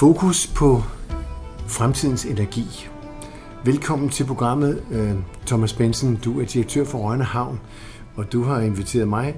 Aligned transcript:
Fokus 0.00 0.46
på 0.46 0.82
fremtidens 1.66 2.24
energi. 2.24 2.88
Velkommen 3.64 4.08
til 4.08 4.24
programmet, 4.24 4.82
øh, 4.90 5.14
Thomas 5.46 5.72
Benson. 5.72 6.16
Du 6.16 6.40
er 6.40 6.44
direktør 6.44 6.84
for 6.84 6.98
Rønne 6.98 7.24
Havn, 7.24 7.60
og 8.16 8.32
du 8.32 8.42
har 8.42 8.60
inviteret 8.60 9.08
mig 9.08 9.34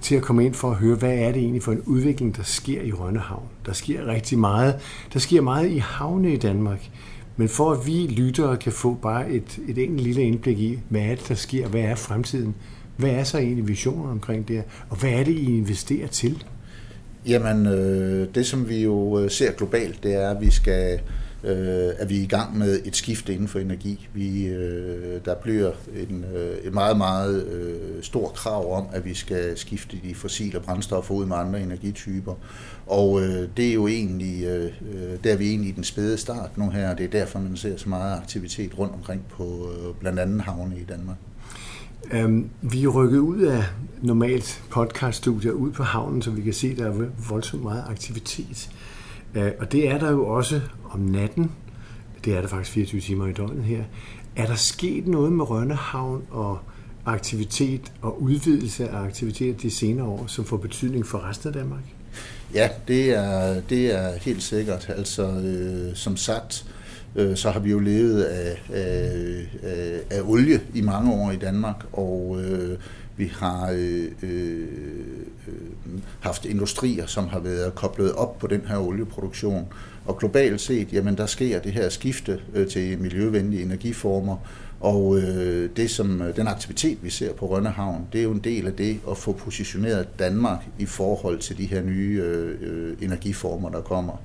til 0.00 0.14
at 0.14 0.22
komme 0.22 0.44
ind 0.44 0.54
for 0.54 0.70
at 0.70 0.76
høre, 0.76 0.96
hvad 0.96 1.18
er 1.18 1.32
det 1.32 1.42
egentlig 1.42 1.62
for 1.62 1.72
en 1.72 1.80
udvikling, 1.80 2.36
der 2.36 2.42
sker 2.42 2.82
i 2.82 2.92
Rønne 2.92 3.20
Havn. 3.20 3.46
Der 3.66 3.72
sker 3.72 4.06
rigtig 4.06 4.38
meget. 4.38 4.74
Der 5.12 5.18
sker 5.18 5.40
meget 5.40 5.70
i 5.70 5.78
havne 5.78 6.32
i 6.32 6.36
Danmark. 6.36 6.90
Men 7.36 7.48
for 7.48 7.72
at 7.72 7.86
vi 7.86 8.06
lyttere 8.06 8.56
kan 8.56 8.72
få 8.72 8.94
bare 8.94 9.30
et, 9.30 9.58
et 9.68 9.78
enkelt 9.78 10.00
lille 10.00 10.22
indblik 10.22 10.58
i, 10.58 10.78
hvad 10.88 11.02
er 11.02 11.14
det, 11.14 11.28
der 11.28 11.34
sker, 11.34 11.68
hvad 11.68 11.80
er 11.80 11.94
fremtiden, 11.94 12.54
hvad 12.96 13.10
er 13.10 13.24
så 13.24 13.38
egentlig 13.38 13.68
visioner 13.68 14.10
omkring 14.10 14.48
det 14.48 14.64
og 14.90 14.96
hvad 14.96 15.10
er 15.10 15.24
det, 15.24 15.32
I 15.32 15.56
investerer 15.56 16.06
til? 16.06 16.44
Jamen, 17.26 17.66
øh, 17.66 18.28
det 18.34 18.46
som 18.46 18.68
vi 18.68 18.82
jo 18.82 19.18
øh, 19.18 19.30
ser 19.30 19.52
globalt, 19.52 20.02
det 20.02 20.14
er, 20.14 20.30
at 20.30 20.40
vi 20.40 20.50
skal 20.50 21.00
øh, 21.44 21.92
er 21.98 22.04
vi 22.04 22.16
i 22.16 22.26
gang 22.26 22.58
med 22.58 22.80
et 22.84 22.96
skifte 22.96 23.32
inden 23.32 23.48
for 23.48 23.58
energi. 23.58 24.08
Vi, 24.14 24.46
øh, 24.46 25.20
der 25.24 25.34
bliver 25.34 25.72
en, 26.08 26.24
øh, 26.34 26.58
et 26.64 26.74
meget, 26.74 26.96
meget 26.96 27.46
øh, 27.46 28.02
stor 28.02 28.28
krav 28.28 28.78
om, 28.78 28.86
at 28.92 29.04
vi 29.04 29.14
skal 29.14 29.58
skifte 29.58 29.96
de 30.02 30.14
fossile 30.14 30.60
brændstoffer 30.60 31.14
ud 31.14 31.26
med 31.26 31.36
andre 31.36 31.60
energityper. 31.60 32.34
Og 32.86 33.22
øh, 33.22 33.48
det 33.56 33.68
er 33.68 33.74
jo 33.74 33.86
egentlig, 33.86 34.44
øh, 34.44 34.64
øh 34.64 35.18
der 35.24 35.32
er 35.32 35.36
vi 35.36 35.48
egentlig 35.48 35.68
i 35.68 35.74
den 35.74 35.84
spæde 35.84 36.18
start 36.18 36.58
nu 36.58 36.70
her, 36.70 36.90
og 36.90 36.98
det 36.98 37.04
er 37.04 37.10
derfor, 37.10 37.38
man 37.38 37.56
ser 37.56 37.76
så 37.76 37.88
meget 37.88 38.18
aktivitet 38.18 38.78
rundt 38.78 38.94
omkring 38.94 39.22
på 39.28 39.70
øh, 39.72 39.94
blandt 40.00 40.18
andet 40.18 40.40
havne 40.40 40.76
i 40.76 40.84
Danmark. 40.84 41.16
Um, 42.14 42.50
vi 42.62 42.84
er 42.84 42.88
rykket 42.88 43.18
ud 43.18 43.40
af 43.40 43.64
normalt 44.02 44.62
podcaststudier 44.70 45.52
ud 45.52 45.70
på 45.70 45.82
havnen, 45.82 46.22
så 46.22 46.30
vi 46.30 46.42
kan 46.42 46.52
se, 46.52 46.68
at 46.68 46.78
der 46.78 46.86
er 46.86 47.06
voldsomt 47.28 47.62
meget 47.62 47.84
aktivitet. 47.88 48.70
Uh, 49.36 49.42
og 49.58 49.72
det 49.72 49.88
er 49.88 49.98
der 49.98 50.10
jo 50.10 50.26
også 50.26 50.60
om 50.90 51.00
natten. 51.00 51.52
Det 52.24 52.36
er 52.36 52.40
der 52.40 52.48
faktisk 52.48 52.72
24 52.72 53.00
timer 53.00 53.26
i 53.26 53.32
døgnet 53.32 53.64
her. 53.64 53.82
Er 54.36 54.46
der 54.46 54.54
sket 54.54 55.06
noget 55.06 55.32
med 55.32 55.50
Rønnehavn 55.50 56.22
og 56.30 56.58
aktivitet 57.06 57.92
og 58.02 58.22
udvidelse 58.22 58.88
af 58.88 59.02
aktivitet 59.02 59.62
de 59.62 59.70
senere 59.70 60.06
år, 60.06 60.24
som 60.26 60.44
får 60.44 60.56
betydning 60.56 61.06
for 61.06 61.28
resten 61.28 61.48
af 61.48 61.54
Danmark? 61.54 61.84
Ja, 62.54 62.68
det 62.88 63.10
er, 63.10 63.60
det 63.60 63.94
er 63.94 64.18
helt 64.18 64.42
sikkert. 64.42 64.88
Altså, 64.96 65.22
øh, 65.22 65.96
som 65.96 66.16
sagt, 66.16 66.66
øh, 67.16 67.36
så 67.36 67.50
har 67.50 67.60
vi 67.60 67.70
jo 67.70 67.78
levet 67.78 68.22
af, 68.22 68.62
af, 68.72 69.12
af, 69.62 70.00
af 70.10 70.20
olie 70.24 70.60
i 70.74 70.80
mange 70.80 71.12
år 71.12 71.30
i 71.30 71.36
Danmark, 71.36 71.84
og 71.92 72.40
øh, 72.44 72.78
vi 73.16 73.32
har 73.34 73.70
øh, 73.74 74.04
øh, 74.22 74.68
haft 76.20 76.44
industrier, 76.44 77.06
som 77.06 77.28
har 77.28 77.40
været 77.40 77.74
koblet 77.74 78.12
op 78.12 78.38
på 78.38 78.46
den 78.46 78.62
her 78.68 78.78
olieproduktion. 78.78 79.66
Og 80.06 80.18
globalt 80.18 80.60
set, 80.60 80.92
jamen 80.92 81.16
der 81.16 81.26
sker 81.26 81.60
det 81.60 81.72
her 81.72 81.88
skifte 81.88 82.40
øh, 82.54 82.68
til 82.68 82.98
miljøvenlige 82.98 83.62
energiformer, 83.62 84.36
og 84.80 85.18
øh, 85.18 85.70
det 85.76 85.90
som 85.90 86.22
øh, 86.22 86.36
den 86.36 86.48
aktivitet, 86.48 86.98
vi 87.02 87.10
ser 87.10 87.32
på 87.32 87.46
Rønnehavn, 87.46 88.06
det 88.12 88.18
er 88.18 88.22
jo 88.22 88.32
en 88.32 88.44
del 88.44 88.66
af 88.66 88.72
det 88.72 89.00
at 89.10 89.16
få 89.16 89.32
positioneret 89.32 90.18
Danmark 90.18 90.66
i 90.78 90.86
forhold 90.86 91.38
til 91.38 91.58
de 91.58 91.66
her 91.66 91.82
nye 91.82 92.22
øh, 92.24 92.56
øh 92.60 92.96
energiformer, 93.02 93.70
der 93.70 93.80
kommer. 93.80 94.16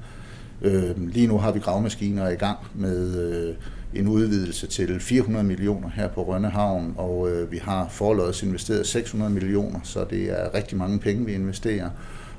Øh, 0.61 1.07
lige 1.07 1.27
nu 1.27 1.37
har 1.37 1.51
vi 1.51 1.59
gravmaskiner 1.59 2.29
i 2.29 2.35
gang 2.35 2.57
med 2.75 3.17
øh, 3.17 3.55
en 3.93 4.07
udvidelse 4.07 4.67
til 4.67 4.99
400 4.99 5.45
millioner 5.45 5.89
her 5.89 6.07
på 6.07 6.23
Rønnehavn, 6.23 6.93
og 6.97 7.31
øh, 7.31 7.51
vi 7.51 7.57
har 7.57 7.87
forløbet 7.89 8.43
investeret 8.43 8.87
600 8.87 9.31
millioner, 9.31 9.79
så 9.83 10.05
det 10.09 10.23
er 10.23 10.53
rigtig 10.53 10.77
mange 10.77 10.99
penge, 10.99 11.25
vi 11.25 11.33
investerer. 11.33 11.89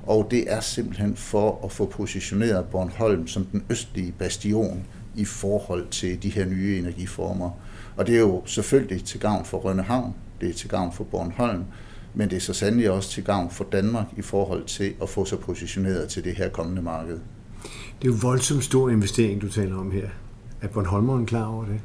Og 0.06 0.28
det 0.31 0.53
er 0.53 0.61
simpelthen 0.61 1.16
for 1.16 1.61
at 1.65 1.72
få 1.72 1.87
positioneret 1.87 2.65
Bornholm 2.65 3.27
som 3.27 3.44
den 3.44 3.65
østlige 3.71 4.15
bastion 4.19 4.87
i 5.16 5.25
forhold 5.25 5.88
til 5.88 6.22
de 6.22 6.31
her 6.31 6.47
nye 6.47 6.78
energiformer. 6.78 7.50
Og 7.97 8.06
det 8.06 8.15
er 8.15 8.21
jo 8.21 8.43
selvfølgelig 8.47 9.05
til 9.05 9.21
gavn 9.21 9.44
for 9.44 9.59
Rønnehavn, 9.59 10.15
det 10.41 10.49
er 10.49 10.55
til 10.55 10.69
gavn 10.69 10.93
for 10.93 11.05
Bornholm, 11.05 11.65
men 12.15 12.31
det 12.31 12.37
er 12.37 12.41
så 12.41 12.55
sandelig 12.55 12.91
også 12.91 13.11
til 13.11 13.25
gavn 13.25 13.50
for 13.50 13.66
Danmark 13.72 14.06
i 14.16 14.22
forhold 14.22 14.65
til 14.65 14.94
at 15.03 15.09
få 15.09 15.25
sig 15.25 15.38
positioneret 15.38 16.09
til 16.09 16.25
det 16.25 16.37
her 16.37 16.49
kommende 16.49 16.82
marked. 16.82 17.19
Det 18.03 18.09
er 18.09 18.13
jo 18.13 18.19
voldsomt 18.23 18.65
stor 18.65 18.91
investering, 18.91 19.41
du 19.41 19.49
taler 19.49 19.77
om 19.77 19.91
her. 19.91 20.09
Er 20.63 20.69
Bornholmeren 20.69 21.27
klar 21.27 21.47
over 21.47 21.65
det? 21.65 21.81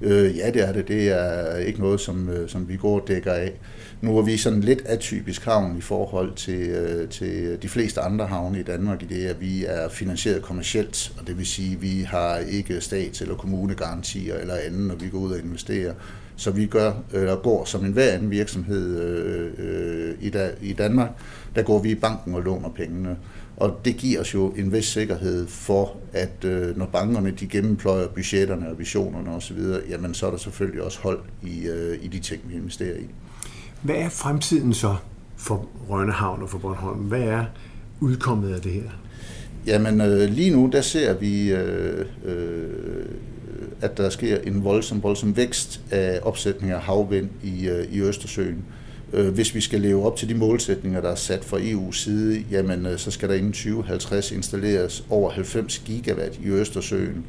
Øh, 0.00 0.36
ja, 0.36 0.50
det 0.50 0.68
er 0.68 0.72
det. 0.72 0.88
Det 0.88 1.08
er 1.08 1.56
ikke 1.56 1.80
noget, 1.80 2.00
som, 2.00 2.28
øh, 2.28 2.48
som 2.48 2.68
vi 2.68 2.76
går 2.76 3.00
og 3.00 3.08
dækker 3.08 3.32
af. 3.32 3.52
Nu 4.00 4.18
er 4.18 4.22
vi 4.22 4.36
sådan 4.36 4.60
lidt 4.60 4.82
atypisk 4.86 5.44
havn 5.44 5.78
i 5.78 5.80
forhold 5.80 6.34
til, 6.34 6.60
øh, 6.68 7.08
til 7.08 7.58
de 7.62 7.68
fleste 7.68 8.00
andre 8.00 8.26
havne 8.26 8.60
i 8.60 8.62
Danmark, 8.62 9.02
i 9.02 9.06
det 9.06 9.26
at 9.26 9.40
vi 9.40 9.64
er 9.64 9.88
finansieret 9.88 10.42
kommercielt, 10.42 11.12
og 11.20 11.26
det 11.26 11.38
vil 11.38 11.46
sige, 11.46 11.72
at 11.72 11.82
vi 11.82 12.00
har 12.00 12.36
ikke 12.36 12.80
stats- 12.80 13.20
eller 13.20 13.34
kommunegarantier 13.34 14.34
eller 14.34 14.54
andet, 14.54 14.86
når 14.86 14.94
vi 14.94 15.08
går 15.08 15.18
ud 15.18 15.32
og 15.32 15.38
investerer. 15.38 15.94
Så 16.36 16.50
vi 16.50 16.66
gør, 16.66 16.92
øh, 17.14 17.20
eller 17.20 17.36
går 17.36 17.64
som 17.64 17.84
en 17.84 17.92
hver 17.92 18.12
anden 18.12 18.30
virksomhed 18.30 19.00
øh, 19.00 19.52
øh, 19.58 20.14
i, 20.20 20.30
da, 20.30 20.50
i 20.60 20.72
Danmark, 20.72 21.10
der 21.54 21.62
går 21.62 21.82
vi 21.82 21.90
i 21.90 21.94
banken 21.94 22.34
og 22.34 22.42
låner 22.42 22.68
pengene. 22.68 23.16
Og 23.58 23.80
det 23.84 23.96
giver 23.96 24.20
os 24.20 24.34
jo 24.34 24.48
en 24.48 24.72
vis 24.72 24.84
sikkerhed 24.84 25.46
for, 25.46 25.96
at 26.12 26.44
øh, 26.44 26.78
når 26.78 26.86
bankerne 26.86 27.30
de 27.30 27.46
gennempløjer 27.46 28.08
budgetterne 28.08 28.68
og 28.68 28.78
visionerne 28.78 29.30
osv., 29.30 29.58
jamen 29.88 30.14
så 30.14 30.26
er 30.26 30.30
der 30.30 30.38
selvfølgelig 30.38 30.82
også 30.82 30.98
hold 31.02 31.18
i, 31.42 31.66
øh, 31.66 31.98
i 32.02 32.08
de 32.08 32.18
ting, 32.18 32.40
vi 32.48 32.54
investerer 32.54 32.96
i. 32.96 33.06
Hvad 33.82 33.96
er 33.96 34.08
fremtiden 34.08 34.74
så 34.74 34.96
for 35.36 35.68
Rønnehavn 35.88 36.42
og 36.42 36.50
for 36.50 36.58
Bornholm? 36.58 36.98
Hvad 36.98 37.20
er 37.20 37.44
udkommet 38.00 38.54
af 38.54 38.60
det 38.60 38.72
her? 38.72 38.90
Jamen 39.66 40.00
øh, 40.00 40.30
lige 40.30 40.50
nu, 40.50 40.70
der 40.72 40.80
ser 40.80 41.14
vi, 41.14 41.52
øh, 41.52 42.06
øh, 42.24 43.06
at 43.80 43.96
der 43.96 44.10
sker 44.10 44.38
en 44.38 44.64
voldsom, 44.64 45.02
voldsom 45.02 45.36
vækst 45.36 45.80
af 45.90 46.20
opsætning 46.22 46.72
af 46.72 46.80
havvind 46.80 47.28
i, 47.42 47.68
øh, 47.68 47.92
i 47.92 48.00
Østersøen. 48.00 48.48
Øh, 48.48 48.87
Øh, 49.12 49.34
hvis 49.34 49.54
vi 49.54 49.60
skal 49.60 49.80
leve 49.80 50.06
op 50.06 50.16
til 50.16 50.28
de 50.28 50.34
målsætninger, 50.34 51.00
der 51.00 51.08
er 51.08 51.14
sat 51.14 51.44
fra 51.44 51.58
EU's 51.58 51.92
side, 51.92 52.44
jamen 52.50 52.86
øh, 52.86 52.98
så 52.98 53.10
skal 53.10 53.28
der 53.28 53.34
inden 53.34 53.52
2050 53.52 54.32
installeres 54.32 55.04
over 55.10 55.30
90 55.30 55.78
gigawatt 55.78 56.40
i 56.44 56.48
Østersøen. 56.48 57.24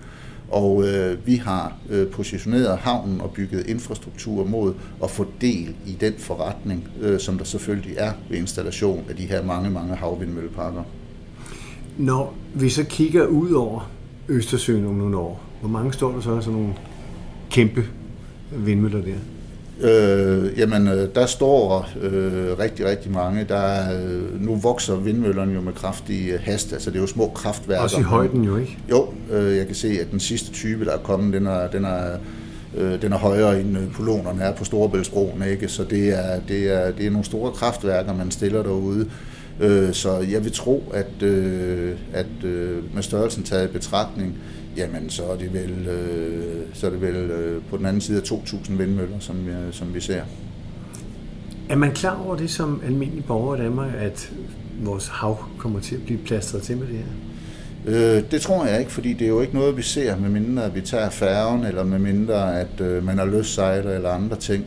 Og 0.52 0.88
øh, 0.88 1.28
vi 1.28 1.36
har 1.36 1.78
øh, 1.90 2.08
positioneret 2.08 2.78
havnen 2.78 3.22
og 3.22 3.32
bygget 3.32 3.68
infrastruktur 3.68 4.46
mod 4.46 4.74
at 5.04 5.12
få 5.12 5.28
del 5.42 5.76
i 5.86 5.98
den 6.00 6.14
forretning, 6.18 6.88
øh, 7.02 7.20
som 7.20 7.38
der 7.38 7.46
selvfølgelig 7.46 7.96
er 7.98 8.12
ved 8.30 8.38
installation 8.38 9.06
af 9.10 9.16
de 9.16 9.26
her 9.26 9.44
mange, 9.44 9.70
mange 9.70 9.96
havvindmølleparker. 9.96 10.84
Når 11.98 12.36
vi 12.54 12.70
så 12.70 12.84
kigger 12.84 13.26
ud 13.26 13.52
over 13.52 13.92
Østersøen 14.28 14.86
om 14.86 14.94
nogle 14.94 15.18
år, 15.18 15.42
hvor 15.60 15.70
mange 15.70 15.94
står 15.94 16.12
der 16.12 16.22
så 16.22 16.42
sådan 16.42 16.60
nogle 16.60 16.74
kæmpe 17.50 17.84
vindmøller 18.52 19.02
der? 19.02 19.16
Øh, 19.82 20.60
jamen, 20.60 20.88
øh, 20.88 21.08
der 21.16 21.26
står 21.26 21.90
øh, 22.02 22.60
rigtig, 22.60 22.86
rigtig 22.86 23.12
mange. 23.12 23.46
Der 23.50 23.56
er, 23.56 24.02
øh, 24.04 24.42
nu 24.42 24.56
vokser 24.56 24.96
vindmøllerne 24.96 25.54
jo 25.54 25.62
med 25.62 25.74
kraftig 25.74 26.40
hast, 26.44 26.74
altså 26.74 26.90
det 26.90 26.98
er 26.98 27.02
jo 27.02 27.08
små 27.08 27.32
kraftværker. 27.36 27.84
Også 27.84 28.00
i 28.00 28.04
højden 28.04 28.44
jo, 28.44 28.58
ikke? 28.58 28.78
Jo, 28.90 29.14
øh, 29.32 29.58
jeg 29.58 29.66
kan 29.66 29.76
se, 29.76 29.88
at 29.88 30.12
den 30.12 30.20
sidste 30.20 30.52
type, 30.52 30.86
der 30.86 30.92
er 30.92 30.98
kommet, 30.98 31.34
den 31.34 31.48
er, 31.48 31.68
den 31.68 31.86
er, 31.86 32.18
øh, 32.78 33.02
den 33.02 33.14
er 33.14 33.18
højere 33.18 33.60
end 33.62 33.78
øh, 33.78 33.92
polonerne 33.94 34.44
er 34.44 34.54
på 34.56 34.66
Storebæltsbroen, 34.66 35.44
ikke? 35.52 35.68
Så 35.68 35.84
det 35.84 36.10
er, 36.10 36.40
det, 36.48 36.76
er, 36.76 36.92
det 36.92 37.06
er 37.06 37.10
nogle 37.10 37.26
store 37.26 37.52
kraftværker, 37.52 38.14
man 38.14 38.32
stiller 38.32 38.64
derude. 38.64 39.00
Øh, 39.00 39.08
så 39.94 40.26
jeg 40.32 40.44
vil 40.44 40.52
tro, 40.52 40.92
at, 40.94 41.24
øh, 41.24 41.96
at 42.14 42.44
øh, 42.44 42.96
med 42.96 43.04
størrelsen 43.04 43.44
taget 43.44 43.70
i 43.70 43.74
betragtning, 43.74 44.38
jamen 44.78 45.10
så 45.10 45.24
er 45.24 45.36
det 45.36 45.54
vel, 45.54 45.88
øh, 45.88 46.66
så 46.74 46.88
er 46.88 46.92
det 46.92 47.02
vel 47.02 47.16
øh, 47.16 47.62
på 47.70 47.78
den 47.78 47.86
anden 47.86 48.02
side 48.02 48.18
af 48.18 48.32
2.000 48.32 48.74
vindmøller, 48.74 49.20
som, 49.20 49.48
øh, 49.48 49.74
som 49.74 49.94
vi 49.94 50.00
ser. 50.00 50.22
Er 51.70 51.76
man 51.76 51.92
klar 51.92 52.24
over 52.26 52.36
det 52.36 52.50
som 52.50 52.82
almindelig 52.86 53.26
borger 53.26 53.56
i 53.56 53.60
Danmark, 53.60 53.90
at 53.98 54.32
vores 54.84 55.08
hav 55.08 55.38
kommer 55.58 55.80
til 55.80 55.96
at 55.96 56.02
blive 56.02 56.20
plastret 56.20 56.62
til 56.62 56.78
med 56.78 56.88
det 56.88 56.96
her? 56.96 57.06
Øh, 57.86 58.24
det 58.32 58.42
tror 58.42 58.66
jeg 58.66 58.80
ikke, 58.80 58.92
fordi 58.92 59.14
det 59.14 59.26
er 59.26 59.30
jo 59.30 59.42
ikke 59.42 59.56
noget, 59.56 59.78
vi 59.78 59.82
ser, 59.82 60.18
medmindre 60.18 60.66
at 60.66 60.76
vi 60.76 60.82
tager 60.82 61.10
færgen, 61.10 61.64
eller 61.64 61.84
medmindre 61.84 62.60
at 62.60 62.82
øh, 62.82 63.06
man 63.06 63.18
har 63.18 63.26
løssejler 63.26 63.92
eller 63.92 64.10
andre 64.10 64.36
ting. 64.36 64.66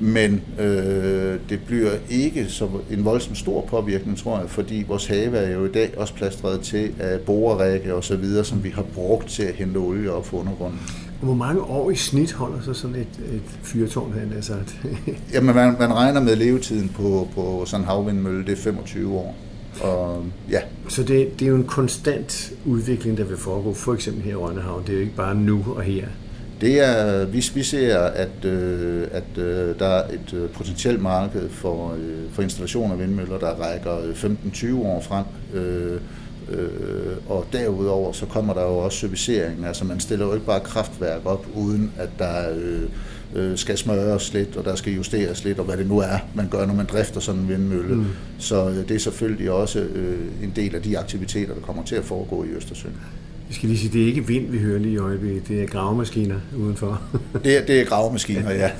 Men 0.00 0.42
øh, 0.58 1.38
det 1.48 1.60
bliver 1.66 1.90
ikke 2.10 2.46
så 2.48 2.68
en 2.90 3.04
voldsomt 3.04 3.38
stor 3.38 3.60
påvirkning, 3.60 4.18
tror 4.18 4.38
jeg, 4.38 4.50
fordi 4.50 4.84
vores 4.88 5.06
have 5.06 5.36
er 5.36 5.54
jo 5.54 5.64
i 5.64 5.72
dag 5.72 5.94
også 5.96 6.14
plastret 6.14 6.60
til 6.60 6.94
af 6.98 7.20
borerække 7.20 7.94
og 7.94 8.04
så 8.04 8.16
videre, 8.16 8.44
som 8.44 8.64
vi 8.64 8.68
har 8.68 8.84
brugt 8.94 9.28
til 9.28 9.42
at 9.42 9.54
hente 9.54 9.78
olie 9.78 10.12
op 10.12 10.26
fra 10.26 10.36
undergrunden. 10.36 10.80
Hvor 11.22 11.34
mange 11.34 11.62
år 11.62 11.90
i 11.90 11.96
snit 11.96 12.32
holder 12.32 12.62
så 12.62 12.74
sådan 12.74 12.96
et, 12.96 13.34
et 13.34 13.42
fyrtårn 13.62 14.12
her, 14.12 14.36
altså? 14.36 14.54
Jamen, 15.34 15.54
man, 15.54 15.76
man 15.78 15.92
regner 15.94 16.20
med 16.20 16.36
levetiden 16.36 16.88
på, 16.88 17.28
på 17.34 17.62
sådan 17.66 17.80
en 17.80 17.86
havvindmølle, 17.86 18.46
det 18.46 18.52
er 18.52 18.56
25 18.56 19.14
år. 19.14 19.36
Og, 19.82 20.24
ja. 20.50 20.60
Så 20.88 21.02
det, 21.02 21.40
det 21.40 21.46
er 21.46 21.50
jo 21.50 21.56
en 21.56 21.64
konstant 21.64 22.52
udvikling, 22.66 23.18
der 23.18 23.24
vil 23.24 23.36
foregå, 23.36 23.74
for 23.74 23.94
eksempel 23.94 24.22
her 24.22 24.32
i 24.32 24.34
Rønnehavn. 24.34 24.82
Det 24.82 24.90
er 24.90 24.94
jo 24.94 25.00
ikke 25.00 25.16
bare 25.16 25.34
nu 25.34 25.64
og 25.76 25.82
her. 25.82 26.06
Det 26.60 26.80
er, 26.80 27.24
hvis 27.24 27.56
vi 27.56 27.62
ser, 27.62 27.98
at, 27.98 28.44
øh, 28.44 29.06
at 29.12 29.38
øh, 29.38 29.78
der 29.78 29.86
er 29.86 30.08
et 30.08 30.34
øh, 30.34 30.50
potentielt 30.50 31.02
marked 31.02 31.48
for, 31.48 31.92
øh, 31.92 32.32
for 32.32 32.42
installation 32.42 32.92
af 32.92 32.98
vindmøller, 32.98 33.38
der 33.38 33.50
rækker 33.50 33.96
15-20 34.14 34.76
år 34.76 35.00
frem, 35.00 35.24
øh, 35.54 36.00
Øh, 36.50 37.16
og 37.28 37.46
derudover 37.52 38.12
så 38.12 38.26
kommer 38.26 38.54
der 38.54 38.62
jo 38.62 38.78
også 38.78 38.98
servicering. 38.98 39.66
Altså 39.66 39.84
man 39.84 40.00
stiller 40.00 40.26
jo 40.26 40.34
ikke 40.34 40.46
bare 40.46 40.60
kraftværk 40.60 41.20
op, 41.24 41.46
uden 41.54 41.92
at 41.98 42.08
der 42.18 42.50
øh, 42.54 42.82
øh, 43.34 43.58
skal 43.58 43.78
smøres 43.78 44.32
lidt, 44.32 44.56
og 44.56 44.64
der 44.64 44.74
skal 44.74 44.92
justeres 44.92 45.44
lidt, 45.44 45.58
og 45.58 45.64
hvad 45.64 45.76
det 45.76 45.86
nu 45.86 45.98
er, 45.98 46.18
man 46.34 46.48
gør, 46.48 46.66
når 46.66 46.74
man 46.74 46.86
drifter 46.86 47.20
sådan 47.20 47.40
en 47.40 47.48
vindmølle. 47.48 47.94
Mm. 47.94 48.06
Så 48.38 48.68
øh, 48.68 48.88
det 48.88 48.90
er 48.90 48.98
selvfølgelig 48.98 49.50
også 49.50 49.78
øh, 49.78 50.18
en 50.42 50.52
del 50.56 50.74
af 50.74 50.82
de 50.82 50.98
aktiviteter, 50.98 51.54
der 51.54 51.60
kommer 51.60 51.84
til 51.84 51.94
at 51.94 52.04
foregå 52.04 52.44
i 52.44 52.48
Østersøen. 52.48 52.96
Vi 53.50 53.54
skal 53.54 53.68
lige 53.68 53.78
sige, 53.78 53.92
det 53.92 54.02
er 54.02 54.06
ikke 54.06 54.26
vind, 54.26 54.50
vi 54.50 54.58
hører 54.58 54.78
lige 54.78 54.94
i 54.94 54.98
øjeblikket. 54.98 55.48
Det 55.48 55.62
er 55.62 55.66
gravemaskiner 55.66 56.40
udenfor. 56.58 57.02
det, 57.44 57.58
er, 57.58 57.66
det 57.66 57.80
er 57.80 57.84
gravemaskiner, 57.84 58.50
ja. 58.50 58.70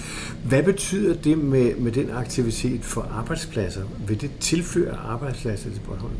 Hvad 0.44 0.62
betyder 0.62 1.14
det 1.14 1.38
med, 1.38 1.75
med 1.75 1.93
den 1.93 2.11
aktivitet 2.11 2.84
for 2.84 3.08
arbejdspladser? 3.12 3.82
Vil 4.06 4.20
det 4.20 4.31
tilføre 4.40 4.96
arbejdspladser 4.96 5.70
til 5.70 5.81
Bornholm? 5.87 6.12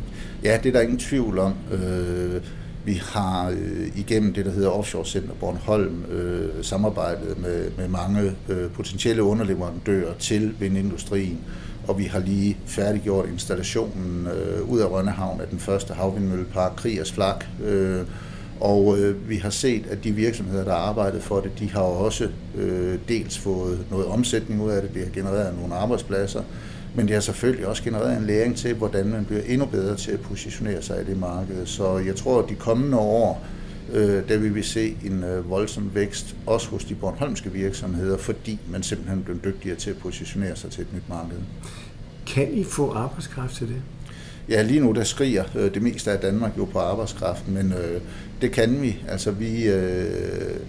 Ja, 0.44 0.58
det 0.62 0.69
er 0.69 0.73
der 0.73 0.81
ingen 0.81 0.99
tvivl 0.99 1.38
om. 1.38 1.55
Øh, 1.73 2.43
vi 2.85 3.00
har 3.05 3.49
øh, 3.50 3.87
igennem 3.97 4.32
det, 4.32 4.44
der 4.44 4.52
hedder 4.52 4.70
Offshore 4.70 5.05
Center 5.05 5.35
Bornholm, 5.41 6.05
øh, 6.05 6.64
samarbejdet 6.64 7.38
med, 7.38 7.70
med 7.79 7.88
mange 7.88 8.32
øh, 8.49 8.70
potentielle 8.70 9.23
underleverandører 9.23 10.14
til 10.19 10.55
vindindustrien, 10.61 11.38
og 11.88 11.99
vi 11.99 12.05
har 12.05 12.19
lige 12.19 12.56
færdiggjort 12.67 13.29
installationen 13.32 14.26
øh, 14.26 14.70
ud 14.70 14.81
af 14.81 14.91
Rønnehavn 14.91 15.41
af 15.41 15.47
den 15.49 15.58
første 15.58 15.94
havvindmøllepark, 15.94 16.73
Kriers 16.76 17.12
Flak, 17.12 17.44
øh, 17.64 18.00
og 18.61 18.99
øh, 18.99 19.29
vi 19.29 19.37
har 19.37 19.51
set, 19.51 19.87
at 19.87 20.05
de 20.05 20.12
virksomheder, 20.12 20.65
der 20.65 20.71
har 20.71 20.79
arbejdet 20.79 21.23
for 21.23 21.41
det, 21.41 21.51
de 21.59 21.71
har 21.71 21.81
også 21.81 22.29
øh, 22.55 22.99
dels 23.09 23.39
fået 23.39 23.79
noget 23.91 24.07
omsætning 24.07 24.62
ud 24.62 24.71
af 24.71 24.83
det, 24.83 24.95
det 24.95 25.05
har 25.05 25.11
genereret 25.11 25.55
nogle 25.59 25.75
arbejdspladser, 25.75 26.43
men 26.95 27.07
det 27.07 27.15
har 27.15 27.21
selvfølgelig 27.21 27.67
også 27.67 27.83
genereret 27.83 28.19
en 28.19 28.27
læring 28.27 28.57
til, 28.57 28.75
hvordan 28.75 29.07
man 29.07 29.25
bliver 29.25 29.43
endnu 29.47 29.67
bedre 29.67 29.97
til 29.97 30.11
at 30.11 30.21
positionere 30.21 30.83
sig 30.83 31.03
i 31.03 31.05
det 31.05 31.19
marked. 31.19 31.67
Så 31.67 31.99
jeg 31.99 32.17
tror, 32.17 32.43
at 32.43 32.49
de 32.49 32.55
kommende 32.55 32.99
år, 32.99 33.47
øh, 33.93 34.29
der 34.29 34.39
vil 34.39 34.55
vi 34.55 34.62
se 34.62 34.97
en 35.05 35.25
øh, 35.25 35.51
voldsom 35.51 35.91
vækst, 35.95 36.37
også 36.47 36.69
hos 36.69 36.85
de 36.85 36.95
bornholmske 36.95 37.53
virksomheder, 37.53 38.19
fordi 38.19 38.59
man 38.71 38.83
simpelthen 38.83 39.23
bliver 39.23 39.39
dygtigere 39.39 39.77
til 39.77 39.91
at 39.91 39.97
positionere 39.97 40.57
sig 40.57 40.71
til 40.71 40.83
et 40.83 40.95
nyt 40.95 41.09
marked. 41.09 41.37
Kan 42.27 42.55
I 42.55 42.65
få 42.65 42.93
arbejdskraft 42.93 43.55
til 43.55 43.69
det? 43.69 43.83
Ja, 44.50 44.62
lige 44.62 44.81
nu 44.81 44.93
der 44.93 45.05
skriger 45.05 45.44
øh, 45.55 45.75
det 45.75 45.82
meste 45.82 46.11
af 46.11 46.19
Danmark 46.19 46.58
jo 46.58 46.64
på 46.64 46.79
arbejdskraft, 46.79 47.49
men 47.49 47.73
øh, 47.73 48.00
det 48.41 48.52
kan 48.52 48.82
vi. 48.82 48.97
Altså 49.08 49.31
vi 49.31 49.64
øh, 49.64 50.05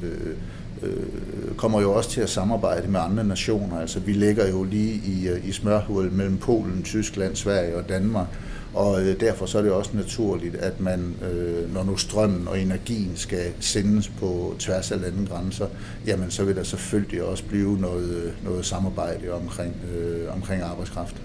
øh, 0.03 0.35
øh, 0.83 1.55
kommer 1.57 1.81
jo 1.81 1.93
også 1.93 2.09
til 2.09 2.21
at 2.21 2.29
samarbejde 2.29 2.91
med 2.91 2.99
andre 2.99 3.23
nationer. 3.23 3.79
Altså 3.79 3.99
vi 3.99 4.13
ligger 4.13 4.49
jo 4.49 4.63
lige 4.63 5.01
i, 5.05 5.27
øh, 5.27 5.47
i 5.47 5.51
smørhul 5.51 6.11
mellem 6.11 6.37
Polen, 6.37 6.83
Tyskland, 6.83 7.35
Sverige 7.35 7.77
og 7.77 7.89
Danmark. 7.89 8.27
Og 8.73 9.01
øh, 9.01 9.19
derfor 9.19 9.45
så 9.45 9.57
er 9.57 9.61
det 9.61 9.71
også 9.71 9.91
naturligt, 9.93 10.55
at 10.55 10.79
man, 10.79 11.15
øh, 11.31 11.73
når 11.73 11.83
nu 11.83 11.97
strømmen 11.97 12.47
og 12.47 12.59
energien 12.59 13.11
skal 13.15 13.45
sendes 13.59 14.07
på 14.07 14.55
tværs 14.59 14.91
af 14.91 15.01
landegrænser, 15.01 15.67
jamen 16.07 16.31
så 16.31 16.43
vil 16.43 16.55
der 16.55 16.63
selvfølgelig 16.63 17.23
også 17.23 17.43
blive 17.43 17.77
noget, 17.79 18.09
øh, 18.09 18.45
noget 18.45 18.65
samarbejde 18.65 19.31
omkring, 19.31 19.75
øh, 19.97 20.35
omkring 20.35 20.61
arbejdskraft. 20.61 21.15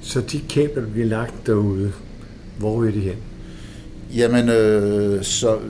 Så 0.00 0.20
de 0.20 0.40
kabler, 0.40 0.82
vi 0.82 1.04
lagt 1.04 1.46
derude, 1.46 1.92
hvor 2.58 2.80
vil 2.80 2.94
de 2.94 3.00
hen? 3.00 3.16
Jamen, 4.14 4.48
øh, 4.48 5.22
så 5.22 5.56
øh, 5.56 5.60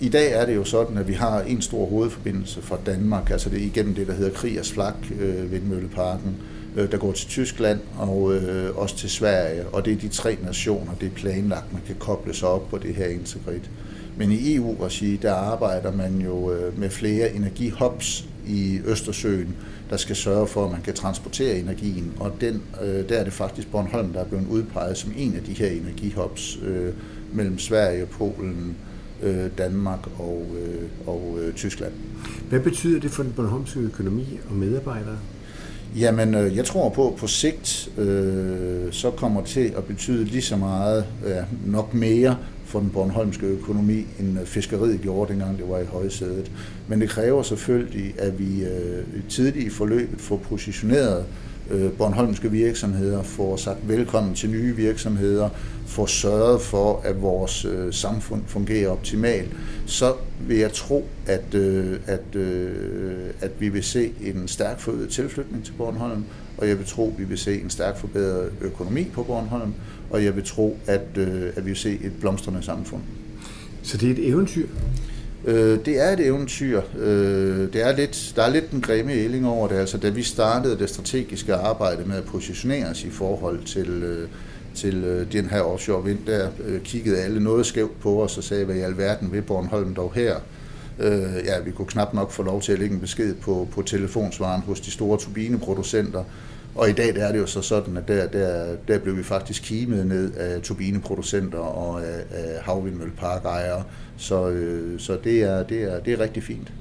i 0.00 0.08
dag 0.08 0.32
er 0.32 0.46
det 0.46 0.54
jo 0.54 0.64
sådan, 0.64 0.98
at 0.98 1.08
vi 1.08 1.12
har 1.12 1.40
en 1.40 1.62
stor 1.62 1.86
hovedforbindelse 1.86 2.62
fra 2.62 2.78
Danmark, 2.86 3.30
altså 3.30 3.50
det 3.50 3.62
er 3.62 3.66
igennem 3.66 3.94
det, 3.94 4.06
der 4.06 4.12
hedder 4.12 4.32
Kriers 4.32 4.72
Flak, 4.72 4.94
øh, 5.20 5.52
vindmølleparken, 5.52 6.36
øh, 6.76 6.90
der 6.90 6.98
går 6.98 7.12
til 7.12 7.28
Tyskland 7.28 7.80
og 7.98 8.34
øh, 8.34 8.76
også 8.76 8.96
til 8.96 9.10
Sverige, 9.10 9.66
og 9.72 9.84
det 9.84 9.92
er 9.92 9.96
de 9.96 10.08
tre 10.08 10.36
nationer, 10.42 10.92
det 11.00 11.06
er 11.06 11.10
planlagt, 11.10 11.72
man 11.72 11.82
kan 11.86 11.96
koble 11.98 12.34
sig 12.34 12.48
op 12.48 12.70
på 12.70 12.78
det 12.78 12.94
her 12.94 13.06
integrit. 13.06 13.70
Men 14.16 14.32
i 14.32 14.54
EU-regi, 14.54 15.16
der 15.16 15.32
arbejder 15.32 15.92
man 15.92 16.20
jo 16.20 16.52
øh, 16.52 16.78
med 16.78 16.90
flere 16.90 17.34
energihubs 17.34 18.28
i 18.46 18.80
Østersøen, 18.86 19.54
der 19.90 19.96
skal 19.96 20.16
sørge 20.16 20.46
for, 20.46 20.64
at 20.64 20.70
man 20.70 20.82
kan 20.82 20.94
transportere 20.94 21.58
energien, 21.58 22.12
og 22.20 22.32
den, 22.40 22.62
øh, 22.82 23.08
der 23.08 23.18
er 23.18 23.24
det 23.24 23.32
faktisk 23.32 23.70
Bornholm, 23.70 24.12
der 24.12 24.20
er 24.20 24.24
blevet 24.24 24.46
udpeget 24.46 24.98
som 24.98 25.12
en 25.16 25.36
af 25.36 25.42
de 25.42 25.52
her 25.52 25.68
energihubs 25.68 26.58
øh, 26.62 26.92
mellem 27.32 27.58
Sverige, 27.58 28.06
Polen, 28.06 28.76
øh, 29.22 29.50
Danmark 29.58 30.06
og, 30.18 30.46
øh, 30.60 31.08
og 31.08 31.38
øh, 31.40 31.54
Tyskland. 31.54 31.92
Hvad 32.48 32.60
betyder 32.60 33.00
det 33.00 33.10
for 33.10 33.22
den 33.22 33.32
bornholmske 33.32 33.80
økonomi 33.80 34.38
og 34.50 34.56
medarbejdere? 34.56 35.18
Jamen, 35.96 36.34
øh, 36.34 36.56
jeg 36.56 36.64
tror 36.64 36.88
på, 36.88 37.08
at 37.08 37.16
på 37.16 37.26
sigt, 37.26 37.90
øh, 37.98 38.92
så 38.92 39.10
kommer 39.10 39.40
det 39.40 39.50
til 39.50 39.72
at 39.76 39.84
betyde 39.84 40.24
lige 40.24 40.42
så 40.42 40.56
meget, 40.56 41.04
ja, 41.26 41.44
nok 41.66 41.94
mere 41.94 42.36
for 42.74 42.80
den 42.80 42.90
bornholmske 42.90 43.46
økonomi, 43.46 44.06
end 44.20 44.40
øh, 44.40 44.46
fiskeriet 44.46 45.00
gjorde, 45.00 45.32
dengang 45.32 45.58
det 45.58 45.68
var 45.68 45.78
i 45.78 45.84
højsædet. 45.84 46.52
Men 46.88 47.00
det 47.00 47.08
kræver 47.08 47.42
selvfølgelig, 47.42 48.14
at 48.18 48.38
vi 48.38 48.64
øh, 48.64 49.04
tidligt 49.28 49.66
i 49.66 49.70
forløbet 49.70 50.20
får 50.20 50.36
positioneret 50.36 51.24
øh, 51.70 51.92
Bornholmske 51.92 52.50
virksomheder, 52.50 53.22
får 53.22 53.56
sagt 53.56 53.88
velkommen 53.88 54.34
til 54.34 54.50
nye 54.50 54.76
virksomheder, 54.76 55.48
får 55.86 56.06
sørget 56.06 56.60
for, 56.60 57.00
at 57.04 57.22
vores 57.22 57.64
øh, 57.64 57.92
samfund 57.92 58.42
fungerer 58.46 58.88
optimalt, 58.88 59.50
så 59.86 60.14
vil 60.40 60.58
jeg 60.58 60.72
tro, 60.72 61.08
at, 61.26 61.54
øh, 61.54 61.98
at, 62.06 62.36
øh, 62.36 63.30
at 63.40 63.50
vi 63.58 63.68
vil 63.68 63.84
se 63.84 64.12
en 64.22 64.48
stærk 64.48 64.80
forøget 64.80 65.08
tilflytning 65.08 65.64
til 65.64 65.72
Bornholm, 65.72 66.24
og 66.58 66.68
jeg 66.68 66.78
vil 66.78 66.86
tro, 66.86 67.10
at 67.12 67.18
vi 67.18 67.24
vil 67.24 67.38
se 67.38 67.60
en 67.60 67.70
stærk 67.70 67.98
forbedret 67.98 68.50
økonomi 68.60 69.04
på 69.04 69.22
Bornholm, 69.22 69.74
og 70.10 70.24
jeg 70.24 70.36
vil 70.36 70.44
tro, 70.44 70.78
at, 70.86 71.06
øh, 71.16 71.52
at 71.56 71.64
vi 71.64 71.70
vil 71.70 71.76
se 71.76 71.92
et 71.92 72.12
blomstrende 72.20 72.62
samfund. 72.62 73.02
Så 73.82 73.96
det 73.96 74.08
er 74.08 74.12
et 74.12 74.28
eventyr? 74.28 74.66
Øh, 75.44 75.78
det 75.84 76.00
er 76.00 76.12
et 76.12 76.26
eventyr. 76.26 76.80
Øh, 76.98 77.72
det 77.72 77.82
er 77.82 77.96
lidt, 77.96 78.32
der 78.36 78.42
er 78.42 78.50
lidt 78.50 78.70
en 78.70 78.80
grimme 78.80 79.12
ælling 79.12 79.46
over 79.46 79.68
det. 79.68 79.74
Altså, 79.74 79.98
da 79.98 80.08
vi 80.08 80.22
startede 80.22 80.78
det 80.78 80.90
strategiske 80.90 81.54
arbejde 81.54 82.04
med 82.06 82.16
at 82.16 82.24
positionere 82.24 82.86
os 82.86 83.04
i 83.04 83.10
forhold 83.10 83.64
til, 83.64 83.88
øh, 83.88 84.28
til 84.74 85.04
øh, 85.04 85.32
den 85.32 85.44
her 85.44 85.60
offshore 85.60 86.04
vind, 86.04 86.18
der 86.26 86.48
øh, 86.64 86.80
kiggede 86.80 87.18
alle 87.18 87.44
noget 87.44 87.66
skævt 87.66 88.00
på 88.00 88.22
os 88.22 88.38
og 88.38 88.44
sagde, 88.44 88.64
hvad 88.64 88.76
i 88.76 88.80
alverden 88.80 89.32
vil 89.32 89.42
Bornholm 89.42 89.94
dog 89.94 90.12
her? 90.14 90.36
Øh, 90.98 91.44
ja, 91.44 91.60
vi 91.64 91.70
kunne 91.70 91.86
knap 91.86 92.14
nok 92.14 92.30
få 92.30 92.42
lov 92.42 92.60
til 92.60 92.72
at 92.72 92.78
lægge 92.78 92.94
en 92.94 93.00
besked 93.00 93.34
på, 93.34 93.68
på 93.72 93.82
telefonsvaren 93.82 94.62
hos 94.62 94.80
de 94.80 94.90
store 94.90 95.18
turbineproducenter. 95.18 96.24
Og 96.74 96.90
i 96.90 96.92
dag 96.92 97.14
der 97.14 97.24
er 97.24 97.32
det 97.32 97.38
jo 97.38 97.46
så 97.46 97.62
sådan, 97.62 97.96
at 97.96 98.08
der, 98.08 98.26
der, 98.26 98.76
der 98.88 98.98
blev 98.98 99.16
vi 99.16 99.22
faktisk 99.22 99.62
kimet 99.62 100.06
ned 100.06 100.32
af 100.34 100.62
turbineproducenter 100.62 101.58
og 101.58 102.06
af, 102.06 102.24
af 102.30 102.62
havvindmølleparkejere. 102.62 103.82
Så, 104.16 104.48
øh, 104.48 105.00
så 105.00 105.18
det, 105.24 105.42
er, 105.42 105.62
det, 105.62 105.82
er, 105.82 106.00
det 106.00 106.12
er 106.12 106.20
rigtig 106.20 106.42
fint. 106.42 106.72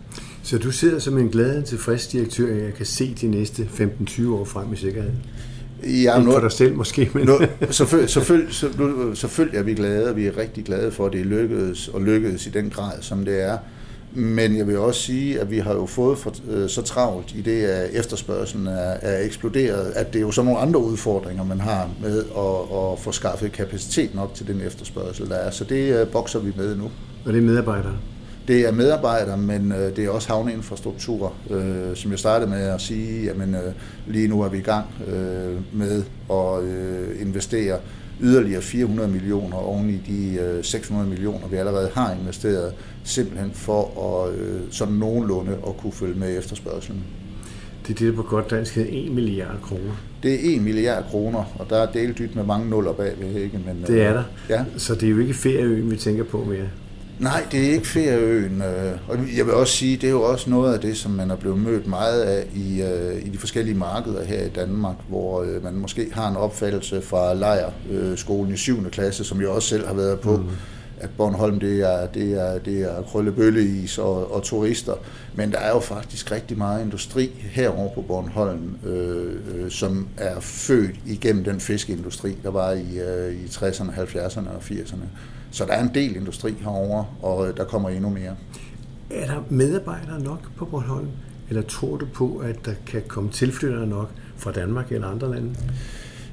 Så 0.43 0.57
du 0.57 0.71
sidder 0.71 0.99
som 0.99 1.17
en 1.17 1.29
glad 1.29 1.63
tilfreds 1.63 2.07
direktør, 2.07 2.55
jeg 2.55 2.73
kan 2.73 2.85
se 2.85 3.15
de 3.21 3.27
næste 3.27 3.69
15-20 3.73 4.29
år 4.29 4.45
frem 4.45 4.73
i 4.73 4.75
sikkerhed? 4.75 5.11
Ja, 5.85 6.19
Ikke 6.19 6.31
for 6.31 6.39
dig 6.39 6.51
selv 6.51 6.75
måske, 6.75 7.09
men... 7.13 7.25
No, 7.25 7.37
selvfølgelig, 7.71 8.09
selvfølgelig, 8.09 9.17
selvfølgelig 9.17 9.59
er 9.59 9.63
vi 9.63 9.73
glade, 9.73 10.09
og 10.09 10.15
vi 10.15 10.27
er 10.27 10.37
rigtig 10.37 10.65
glade 10.65 10.91
for, 10.91 11.05
at 11.05 11.13
det 11.13 11.21
er 11.21 11.25
lykkedes, 11.25 11.87
og 11.87 12.01
lykkedes 12.01 12.47
i 12.47 12.49
den 12.49 12.69
grad, 12.69 13.01
som 13.01 13.25
det 13.25 13.43
er. 13.43 13.57
Men 14.15 14.57
jeg 14.57 14.67
vil 14.67 14.77
også 14.77 15.01
sige, 15.01 15.39
at 15.39 15.51
vi 15.51 15.57
har 15.57 15.73
jo 15.73 15.85
fået 15.85 16.17
for, 16.17 16.35
øh, 16.49 16.69
så 16.69 16.81
travlt 16.81 17.35
i 17.35 17.41
det, 17.41 17.63
at 17.63 17.89
efterspørgselen 17.93 18.67
er, 18.67 18.93
er 19.01 19.25
eksploderet, 19.25 19.91
at 19.95 20.13
det 20.13 20.19
er 20.19 20.21
jo 20.21 20.31
så 20.31 20.43
nogle 20.43 20.59
andre 20.59 20.79
udfordringer, 20.79 21.43
man 21.43 21.59
har 21.59 21.89
med 22.01 22.19
at, 22.19 22.93
at 22.93 22.99
få 22.99 23.11
skaffet 23.11 23.51
kapacitet 23.51 24.15
nok 24.15 24.33
til 24.33 24.47
den 24.47 24.61
efterspørgsel, 24.61 25.29
der 25.29 25.35
er. 25.35 25.51
Så 25.51 25.63
det 25.63 26.01
øh, 26.01 26.07
bokser 26.07 26.39
vi 26.39 26.53
med 26.57 26.75
nu. 26.75 26.91
Og 27.25 27.33
det 27.33 27.37
er 27.37 27.43
medarbejdere? 27.43 27.97
Det 28.47 28.67
er 28.67 28.71
medarbejdere, 28.71 29.37
men 29.37 29.71
øh, 29.71 29.95
det 29.95 30.05
er 30.05 30.09
også 30.09 30.27
havneinfrastruktur. 30.27 31.33
Øh, 31.49 31.95
som 31.95 32.11
jeg 32.11 32.19
startede 32.19 32.49
med 32.49 32.61
at 32.61 32.81
sige, 32.81 33.23
jamen 33.23 33.55
øh, 33.55 33.73
lige 34.07 34.27
nu 34.27 34.41
er 34.41 34.49
vi 34.49 34.57
i 34.57 34.61
gang 34.61 34.85
øh, 35.07 35.77
med 35.79 36.03
at 36.31 36.63
øh, 36.63 37.21
investere 37.21 37.77
yderligere 38.21 38.61
400 38.61 39.09
millioner 39.09 39.57
oven 39.57 39.89
i 39.89 39.97
de 40.11 40.59
600 40.63 41.05
øh, 41.05 41.11
millioner, 41.11 41.47
vi 41.47 41.55
allerede 41.55 41.89
har 41.93 42.15
investeret, 42.21 42.73
simpelthen 43.03 43.51
for 43.53 44.25
at 44.25 44.35
øh, 44.35 44.61
sådan 44.71 44.93
nogenlunde 44.93 45.51
at 45.51 45.77
kunne 45.77 45.93
følge 45.93 46.19
med 46.19 46.37
efterspørgselen. 46.37 47.03
Det 47.87 47.93
er 47.93 47.97
det, 47.97 48.07
der 48.07 48.15
på 48.15 48.23
godt 48.23 48.49
dansk 48.49 48.75
hedder 48.75 48.89
1 49.05 49.11
milliard 49.11 49.61
kroner. 49.61 50.01
Det 50.23 50.33
er 50.33 50.55
1 50.55 50.61
milliard 50.61 51.03
kroner, 51.09 51.43
og 51.59 51.69
der 51.69 51.77
er 51.77 51.91
delt 51.91 52.35
med 52.35 52.43
mange 52.43 52.69
nuller 52.69 52.93
bagved, 52.93 53.35
ikke? 53.35 53.59
Men, 53.65 53.83
det 53.87 54.01
er 54.01 54.09
øh, 54.09 54.15
der. 54.15 54.23
Ja. 54.49 54.65
Så 54.77 54.95
det 54.95 55.03
er 55.03 55.09
jo 55.09 55.19
ikke 55.19 55.33
ferieøen, 55.33 55.91
vi 55.91 55.97
tænker 55.97 56.23
på 56.23 56.43
mere. 56.43 56.67
Nej, 57.19 57.45
det 57.51 57.67
er 57.67 57.73
ikke 57.73 57.87
ferieøen. 57.87 58.61
Øh, 58.61 59.09
og 59.09 59.17
jeg 59.37 59.45
vil 59.45 59.53
også 59.53 59.73
sige, 59.73 59.97
det 59.97 60.07
er 60.07 60.11
jo 60.11 60.21
også 60.21 60.49
noget 60.49 60.73
af 60.73 60.79
det, 60.79 60.97
som 60.97 61.11
man 61.11 61.31
er 61.31 61.35
blevet 61.35 61.59
mødt 61.59 61.87
meget 61.87 62.21
af 62.21 62.45
i, 62.55 62.81
øh, 62.81 63.25
i 63.25 63.29
de 63.29 63.37
forskellige 63.37 63.75
markeder 63.75 64.23
her 64.23 64.45
i 64.45 64.49
Danmark, 64.49 64.95
hvor 65.09 65.41
øh, 65.43 65.63
man 65.63 65.73
måske 65.73 66.07
har 66.11 66.29
en 66.29 66.35
opfattelse 66.35 67.01
fra 67.01 67.33
lejerskolen 67.33 68.53
i 68.53 68.57
7. 68.57 68.89
klasse, 68.89 69.23
som 69.23 69.41
jeg 69.41 69.49
også 69.49 69.67
selv 69.67 69.87
har 69.87 69.93
været 69.93 70.19
på, 70.19 70.37
mm. 70.37 70.49
at 70.99 71.09
Bornholm 71.17 71.59
det 71.59 71.79
er, 71.79 72.07
det 72.07 72.41
er, 72.41 72.59
det 72.59 72.81
er 72.81 73.01
krøllebølleis 73.01 73.97
og, 73.97 74.33
og 74.35 74.43
turister, 74.43 74.93
men 75.35 75.51
der 75.51 75.59
er 75.59 75.69
jo 75.69 75.79
faktisk 75.79 76.31
rigtig 76.31 76.57
meget 76.57 76.83
industri 76.83 77.31
herover 77.39 77.93
på 77.93 78.01
Bornholm, 78.01 78.77
øh, 78.85 79.33
øh, 79.55 79.71
som 79.71 80.07
er 80.17 80.39
født 80.39 80.95
igennem 81.05 81.43
den 81.43 81.59
fiskeindustri, 81.59 82.37
der 82.43 82.51
var 82.51 82.71
i, 82.71 82.99
øh, 82.99 83.33
i 83.33 83.45
60'erne, 83.45 83.99
70'erne 83.99 84.49
og 84.49 84.61
80'erne. 84.69 85.05
Så 85.53 85.65
der 85.65 85.73
er 85.73 85.83
en 85.83 85.91
del 85.93 86.15
industri 86.15 86.53
herover, 86.61 87.03
og 87.21 87.57
der 87.57 87.63
kommer 87.63 87.89
endnu 87.89 88.09
mere. 88.09 88.35
Er 89.09 89.27
der 89.27 89.43
medarbejdere 89.49 90.19
nok 90.19 90.39
på 90.57 90.65
Bornholm, 90.65 91.07
eller 91.49 91.61
tror 91.61 91.97
du 91.97 92.05
på, 92.13 92.37
at 92.37 92.65
der 92.65 92.73
kan 92.87 93.01
komme 93.07 93.29
tilflyttere 93.29 93.87
nok 93.87 94.09
fra 94.37 94.51
Danmark 94.51 94.91
eller 94.91 95.07
andre 95.07 95.31
lande? 95.31 95.55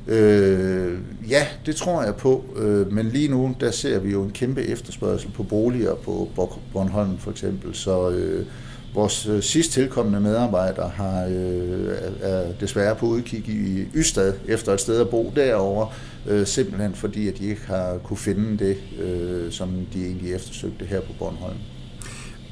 Øh, 0.06 0.98
ja, 1.28 1.46
det 1.66 1.76
tror 1.76 2.02
jeg 2.02 2.14
på, 2.16 2.44
øh, 2.56 2.92
men 2.92 3.06
lige 3.06 3.28
nu 3.28 3.54
der 3.60 3.70
ser 3.70 3.98
vi 3.98 4.10
jo 4.10 4.22
en 4.22 4.30
kæmpe 4.30 4.62
efterspørgsel 4.62 5.30
på 5.30 5.42
boliger 5.42 5.94
på 5.94 6.28
Bornholm 6.72 7.18
for 7.18 7.30
eksempel, 7.30 7.74
så 7.74 8.10
øh, 8.10 8.46
vores 8.94 9.26
øh, 9.26 9.42
sidst 9.42 9.72
tilkommende 9.72 10.20
medarbejdere 10.20 10.88
har, 10.88 11.24
øh, 11.24 11.94
er 12.20 12.52
desværre 12.60 12.96
på 12.96 13.06
udkig 13.06 13.48
i 13.48 13.84
Ystad 13.94 14.34
efter 14.48 14.72
et 14.72 14.80
sted 14.80 15.00
at 15.00 15.08
bo 15.08 15.32
derovre, 15.36 15.88
øh, 16.26 16.46
simpelthen 16.46 16.94
fordi 16.94 17.28
at 17.28 17.38
de 17.38 17.44
ikke 17.44 17.66
har 17.66 17.98
kunne 18.04 18.16
finde 18.16 18.64
det, 18.64 18.76
øh, 19.00 19.52
som 19.52 19.86
de 19.92 20.04
egentlig 20.04 20.34
eftersøgte 20.34 20.84
her 20.84 21.00
på 21.00 21.12
Bornholm. 21.18 21.56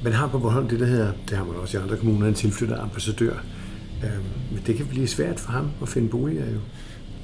Man 0.03 0.13
har 0.13 0.27
på 0.27 0.39
Bornholm 0.39 0.67
det, 0.69 0.79
der 0.79 0.85
hedder, 0.85 1.11
det 1.29 1.37
har 1.37 1.45
man 1.45 1.55
også 1.55 1.77
i 1.77 1.81
andre 1.81 1.97
kommuner, 1.97 2.27
en 2.27 2.33
tilflyttet 2.33 2.77
ambassadør. 2.79 3.33
Øh, 4.03 4.09
men 4.51 4.63
det 4.67 4.75
kan 4.75 4.85
blive 4.85 5.07
svært 5.07 5.39
for 5.39 5.51
ham 5.51 5.71
at 5.81 5.89
finde 5.89 6.09
boliger 6.09 6.45
jo. 6.45 6.59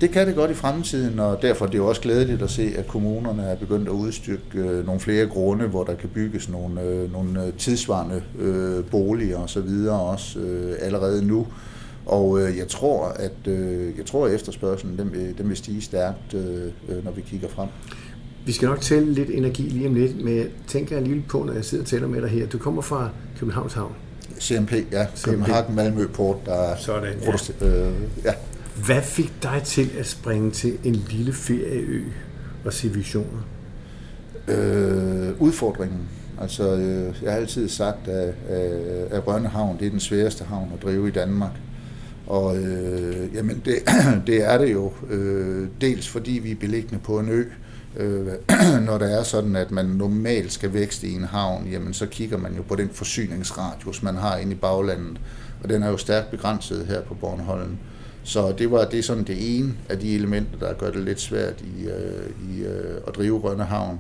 Det 0.02 0.12
kan 0.12 0.28
det 0.28 0.36
godt 0.36 0.52
i 0.52 0.54
fremtiden, 0.54 1.20
og 1.20 1.42
derfor 1.42 1.66
er 1.66 1.70
det 1.70 1.78
jo 1.78 1.88
også 1.88 2.02
glædeligt 2.02 2.42
at 2.42 2.50
se, 2.50 2.74
at 2.78 2.88
kommunerne 2.88 3.44
er 3.44 3.56
begyndt 3.56 3.88
at 3.88 3.94
udstykke 3.94 4.44
øh, 4.54 4.86
nogle 4.86 5.02
flere 5.02 5.26
grunde, 5.28 5.68
hvor 5.68 5.84
der 5.84 5.96
kan 5.96 6.10
bygges 6.10 6.50
nogle, 6.50 6.82
øh, 6.82 7.14
nogle 7.14 7.54
tidsvarende 7.58 8.24
øh, 8.40 8.86
boliger 8.86 9.38
og 9.38 9.50
så 9.50 9.62
videre 9.62 10.00
også 10.00 10.40
øh, 10.40 10.76
allerede 10.82 11.28
nu. 11.28 11.48
Og 12.06 12.42
øh, 12.42 12.58
jeg 12.58 12.68
tror, 12.68 13.06
at 13.06 13.48
øh, 13.48 13.98
jeg 13.98 14.06
tror, 14.06 14.26
at 14.26 14.34
efterspørgselen 14.34 14.98
den 14.98 15.12
vil, 15.12 15.38
den 15.38 15.50
vil 15.50 15.58
stige 15.58 15.82
stærkt, 15.82 16.34
øh, 16.34 17.04
når 17.04 17.12
vi 17.12 17.22
kigger 17.22 17.48
frem. 17.48 17.68
Vi 18.46 18.52
skal 18.52 18.68
nok 18.68 18.82
tælle 18.82 19.14
lidt 19.14 19.30
energi 19.30 19.64
lige 19.64 19.88
om 19.88 19.94
lidt, 19.94 20.24
men 20.24 20.38
jeg 20.38 20.48
tænker 20.68 20.98
alligevel 20.98 21.24
på, 21.30 21.44
når 21.44 21.54
jeg 21.54 21.66
sidder 21.66 21.84
og 21.84 21.88
tæller 21.88 22.08
med 22.08 22.22
dig 22.22 22.30
her. 22.30 22.48
Du 22.48 22.58
kommer 22.58 22.82
fra 22.82 23.10
Københavns 23.40 23.74
Havn. 23.74 23.96
CMP, 24.40 24.72
ja. 24.92 25.06
København 25.24 25.76
Malmø 25.76 26.08
Port, 26.08 26.38
der 26.46 26.76
Sådan, 26.76 27.14
ja. 27.62 27.68
Øh, 27.68 27.94
ja. 28.26 28.34
Hvad 28.76 29.02
fik 29.02 29.34
dig 29.44 29.62
til 29.66 29.92
at 30.00 30.06
springe 30.06 30.52
til 30.52 30.78
en 30.84 30.96
lille 30.96 31.34
ferieø 31.34 32.04
og 32.66 32.74
se 32.74 32.90
visioner? 32.90 33.42
Øh, 34.48 35.42
udfordringen. 35.42 36.08
Altså, 36.42 36.76
øh, 36.76 37.16
jeg 37.24 37.32
har 37.32 37.40
altid 37.40 37.70
sagt, 37.70 38.08
at, 38.08 38.28
øh, 38.50 39.08
at 39.12 39.28
Rønnehavn 39.28 39.80
det 39.80 39.86
er 39.86 39.90
den 39.90 40.00
sværeste 40.00 40.44
havn 40.44 40.72
at 40.74 40.84
drive 40.84 41.08
i 41.08 41.12
Danmark. 41.12 41.52
Og 42.28 42.58
øh, 42.58 43.36
jamen 43.36 43.62
det, 43.66 43.76
det 44.28 44.44
er 44.44 44.58
det 44.58 44.72
jo 44.72 44.94
øh, 45.10 45.68
dels 45.82 46.08
fordi 46.08 46.32
vi 46.32 46.52
er 46.52 46.56
beliggende 46.56 47.00
på 47.04 47.20
en 47.20 47.30
ø, 47.30 47.44
øh, 47.98 48.28
når 48.88 48.98
det 48.98 49.20
er 49.20 49.24
sådan, 49.24 49.56
at 49.56 49.72
man 49.72 49.86
normalt 49.86 50.52
skal 50.52 50.74
vækste 50.74 51.08
i 51.08 51.14
en 51.14 51.24
havn, 51.24 51.68
jamen 51.72 51.94
så 51.94 52.06
kigger 52.06 52.38
man 52.38 52.56
jo 52.56 52.62
på 52.62 52.76
den 52.76 52.90
forsyningsradius, 52.94 54.04
man 54.04 54.16
har 54.16 54.38
inde 54.38 54.52
i 54.52 54.56
baglandet, 54.56 55.18
og 55.64 55.70
den 55.70 55.84
er 55.84 55.90
jo 55.90 55.98
stærkt 55.98 56.32
begrænset 56.32 56.86
her 56.86 57.02
på 57.02 57.14
Bornholm. 57.14 57.78
Så 58.26 58.52
det 58.52 58.72
var 58.72 58.86
det 58.86 59.00
er 59.00 59.04
sådan 59.04 59.24
det 59.24 59.58
ene 59.58 59.74
af 59.90 60.00
de 60.00 60.16
elementer, 60.16 60.60
der 60.60 60.74
gør 60.74 60.92
det 60.92 61.02
lidt 61.02 61.22
svært 61.22 61.62
i, 61.62 61.86
øh, 61.86 62.56
i 62.56 62.64
øh, 62.64 62.98
at 63.08 63.16
drive 63.16 63.40
Rønnehavn. 63.40 64.00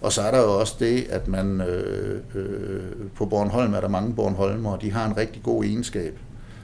Og 0.00 0.12
så 0.12 0.22
er 0.22 0.30
der 0.30 0.38
jo 0.38 0.60
også 0.60 0.76
det, 0.80 1.06
at 1.10 1.28
man 1.28 1.60
øh, 1.60 2.20
øh, 2.34 2.80
på 3.14 3.26
Bornholm 3.26 3.74
er 3.74 3.80
der 3.80 3.88
mange 3.88 4.14
Bornholmer, 4.14 4.72
og 4.72 4.82
de 4.82 4.92
har 4.92 5.06
en 5.06 5.16
rigtig 5.16 5.42
god 5.42 5.64
egenskab 5.64 6.18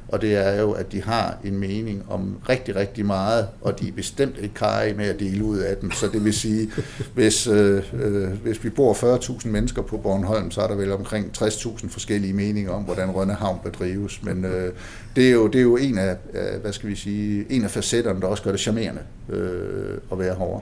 og 0.08 0.22
det 0.22 0.34
er 0.34 0.60
jo, 0.60 0.72
at 0.72 0.92
de 0.92 1.02
har 1.02 1.36
en 1.44 1.58
mening 1.58 2.04
om 2.08 2.36
rigtig, 2.48 2.76
rigtig 2.76 3.06
meget, 3.06 3.46
og 3.60 3.80
de 3.80 3.88
er 3.88 3.92
bestemt 3.92 4.36
ikke 4.42 4.54
kaj 4.54 4.94
med 4.96 5.04
at 5.04 5.20
dele 5.20 5.44
ud 5.44 5.58
af 5.58 5.76
den. 5.76 5.92
Så 5.92 6.08
det 6.12 6.24
vil 6.24 6.34
sige, 6.34 6.70
hvis, 7.14 7.46
øh, 7.46 7.82
øh 7.92 8.28
hvis 8.42 8.64
vi 8.64 8.70
bor 8.70 8.94
40.000 8.94 9.48
mennesker 9.48 9.82
på 9.82 9.96
Bornholm, 9.96 10.50
så 10.50 10.60
er 10.60 10.66
der 10.66 10.74
vel 10.74 10.92
omkring 10.92 11.30
60.000 11.38 11.88
forskellige 11.88 12.32
meninger 12.32 12.72
om, 12.72 12.82
hvordan 12.82 13.10
Rønne 13.10 13.34
Havn 13.34 13.58
bedrives. 13.64 14.22
Men 14.22 14.44
øh, 14.44 14.72
det, 15.16 15.28
er 15.28 15.32
jo, 15.32 15.46
det 15.46 15.58
er 15.58 15.62
jo 15.62 15.76
en 15.76 15.98
af, 15.98 16.16
hvad 16.60 16.72
skal 16.72 16.88
vi 16.88 16.94
sige, 16.94 17.46
en 17.50 17.64
af 17.64 17.70
facetterne, 17.70 18.20
der 18.20 18.26
også 18.26 18.42
gør 18.42 18.50
det 18.50 18.60
charmerende 18.60 19.00
øh, 19.28 19.98
at 20.12 20.18
være 20.18 20.34
herovre. 20.34 20.60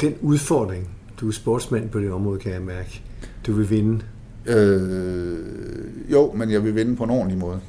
Den 0.00 0.14
udfordring, 0.20 0.88
du 1.20 1.28
er 1.28 1.32
sportsmand 1.32 1.88
på 1.88 2.00
det 2.00 2.10
område, 2.10 2.38
kan 2.38 2.52
jeg 2.52 2.62
mærke, 2.62 3.02
du 3.46 3.52
vil 3.52 3.70
vinde. 3.70 4.00
Øh, 4.46 5.38
jo, 6.12 6.32
men 6.32 6.50
jeg 6.50 6.64
vil 6.64 6.74
vinde 6.74 6.96
på 6.96 7.04
en 7.04 7.10
ordentlig 7.10 7.38
måde. 7.38 7.60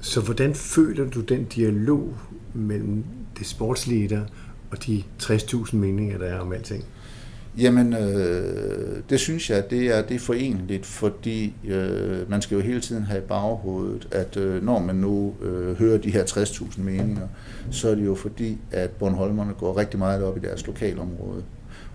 Så 0.00 0.20
hvordan 0.20 0.54
føler 0.54 1.10
du 1.10 1.20
den 1.20 1.44
dialog 1.44 2.14
mellem 2.54 3.04
det 3.38 3.46
sportslige 3.46 4.08
der 4.08 4.22
og 4.70 4.86
de 4.86 5.02
60.000 5.22 5.76
meninger, 5.76 6.18
der 6.18 6.26
er 6.26 6.38
om 6.38 6.52
alting? 6.52 6.84
Jamen, 7.58 7.92
øh, 7.92 9.02
det 9.10 9.20
synes 9.20 9.50
jeg, 9.50 9.70
det 9.70 9.86
er, 9.86 10.02
det 10.02 10.14
er 10.14 10.18
forenligt, 10.18 10.86
fordi 10.86 11.54
øh, 11.64 12.30
man 12.30 12.42
skal 12.42 12.54
jo 12.54 12.60
hele 12.60 12.80
tiden 12.80 13.02
have 13.02 13.18
i 13.18 13.26
baghovedet, 13.26 14.08
at 14.10 14.36
øh, 14.36 14.62
når 14.64 14.78
man 14.78 14.96
nu 14.96 15.34
øh, 15.42 15.78
hører 15.78 15.98
de 15.98 16.10
her 16.10 16.24
60.000 16.24 16.80
meninger, 16.80 17.28
så 17.70 17.88
er 17.88 17.94
det 17.94 18.06
jo 18.06 18.14
fordi, 18.14 18.58
at 18.70 18.90
Bornholmerne 18.90 19.54
går 19.58 19.76
rigtig 19.76 19.98
meget 19.98 20.22
op 20.22 20.36
i 20.36 20.40
deres 20.40 20.66
lokalområde. 20.66 21.42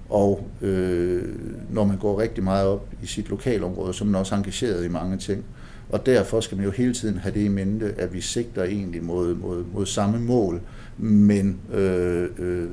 Og 0.10 0.48
øh, 0.62 1.24
når 1.70 1.86
man 1.86 1.98
går 1.98 2.20
rigtig 2.20 2.44
meget 2.44 2.68
op 2.68 2.88
i 3.04 3.06
sit 3.06 3.30
lokalområde, 3.30 3.94
så 3.94 4.04
er 4.04 4.06
man 4.08 4.20
også 4.20 4.36
engageret 4.36 4.86
i 4.86 4.88
mange 4.88 5.18
ting. 5.18 5.44
Og 5.90 6.06
derfor 6.06 6.40
skal 6.40 6.58
man 6.58 6.66
jo 6.66 6.72
hele 6.72 6.94
tiden 6.94 7.18
have 7.18 7.34
det 7.34 7.42
i 7.42 7.48
mente, 7.48 7.94
at 7.98 8.14
vi 8.14 8.22
sigter 8.22 8.64
egentlig 8.64 9.04
mod, 9.04 9.36
mod, 9.36 9.64
mod 9.74 9.86
samme 9.86 10.20
mål, 10.20 10.62
men 10.98 11.60
øh, 11.74 12.30
øh, 12.38 12.70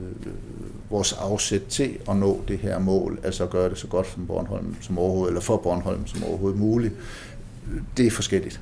vores 0.90 1.12
afsæt 1.12 1.62
til 1.69 1.90
at 2.09 2.16
nå 2.16 2.42
det 2.49 2.59
her 2.59 2.78
mål, 2.78 3.19
altså 3.23 3.45
at 3.45 3.50
gøre 3.50 3.71
det 3.71 3.78
så 3.78 3.87
godt 3.87 4.07
som 4.07 4.26
Bornholm 4.26 4.76
som 4.81 4.99
overhovedet, 4.99 5.28
eller 5.28 5.40
for 5.40 5.57
Bornholm 5.57 6.07
som 6.07 6.25
overhovedet 6.25 6.61
muligt, 6.61 6.95
det 7.97 8.07
er 8.07 8.11
forskelligt. 8.11 8.61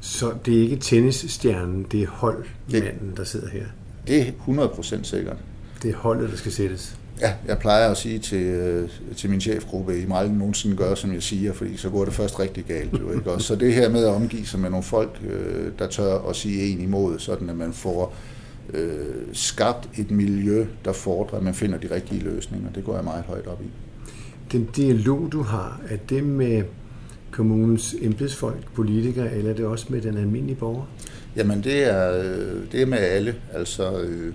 Så 0.00 0.32
det 0.46 0.58
er 0.58 0.62
ikke 0.62 0.76
tennisstjernen, 0.76 1.86
det 1.92 2.02
er 2.02 2.06
holdmanden, 2.06 3.12
der 3.16 3.24
sidder 3.24 3.48
her? 3.48 3.64
Det 4.06 4.20
er 4.20 4.32
100% 4.48 5.02
sikkert. 5.02 5.36
Det 5.82 5.90
er 5.90 5.96
holdet, 5.96 6.30
der 6.30 6.36
skal 6.36 6.52
sættes? 6.52 6.96
Ja, 7.22 7.34
jeg 7.46 7.58
plejer 7.58 7.90
at 7.90 7.96
sige 7.96 8.18
til, 8.18 8.42
øh, 8.42 8.88
til 9.16 9.30
min 9.30 9.40
chefgruppe, 9.40 10.02
I 10.02 10.06
må 10.06 10.16
aldrig 10.16 10.36
nogensinde 10.36 10.76
gøre, 10.76 10.96
som 10.96 11.12
jeg 11.14 11.22
siger, 11.22 11.52
fordi 11.52 11.76
så 11.76 11.90
går 11.90 12.04
det 12.04 12.14
først 12.14 12.40
rigtig 12.40 12.64
galt. 12.64 12.92
Jo, 13.00 13.12
ikke? 13.12 13.30
så 13.38 13.56
det 13.56 13.74
her 13.74 13.88
med 13.88 14.04
at 14.04 14.10
omgive 14.10 14.46
sig 14.46 14.60
med 14.60 14.70
nogle 14.70 14.82
folk, 14.82 15.20
øh, 15.30 15.72
der 15.78 15.86
tør 15.86 16.28
at 16.28 16.36
sige 16.36 16.72
en 16.72 16.80
imod, 16.80 17.18
sådan 17.18 17.50
at 17.50 17.56
man 17.56 17.72
får 17.72 18.14
øh, 18.74 19.06
skabt 19.32 19.88
et 19.98 20.10
miljø, 20.10 20.66
der 20.84 20.92
fordrer, 20.92 21.38
at 21.38 21.44
man 21.44 21.54
finder 21.54 21.78
de 21.78 21.94
rigtige 21.94 22.20
løsninger. 22.20 22.70
Det 22.72 22.84
går 22.84 22.94
jeg 22.94 23.04
meget 23.04 23.24
højt 23.24 23.46
op 23.46 23.60
i. 23.62 23.70
Den 24.52 24.68
dialog, 24.76 25.28
du 25.32 25.42
har, 25.42 25.80
er 25.88 25.96
det 26.08 26.24
med 26.24 26.62
kommunens 27.30 27.94
embedsfolk, 28.00 28.72
politikere, 28.74 29.34
eller 29.34 29.50
er 29.50 29.54
det 29.54 29.64
også 29.64 29.86
med 29.88 30.00
den 30.00 30.16
almindelige 30.16 30.56
borger? 30.56 30.84
Jamen, 31.36 31.64
det 31.64 31.84
er, 31.84 32.18
øh, 32.18 32.72
det 32.72 32.82
er 32.82 32.86
med 32.86 32.98
alle. 32.98 33.34
Altså, 33.52 34.00
øh, 34.00 34.34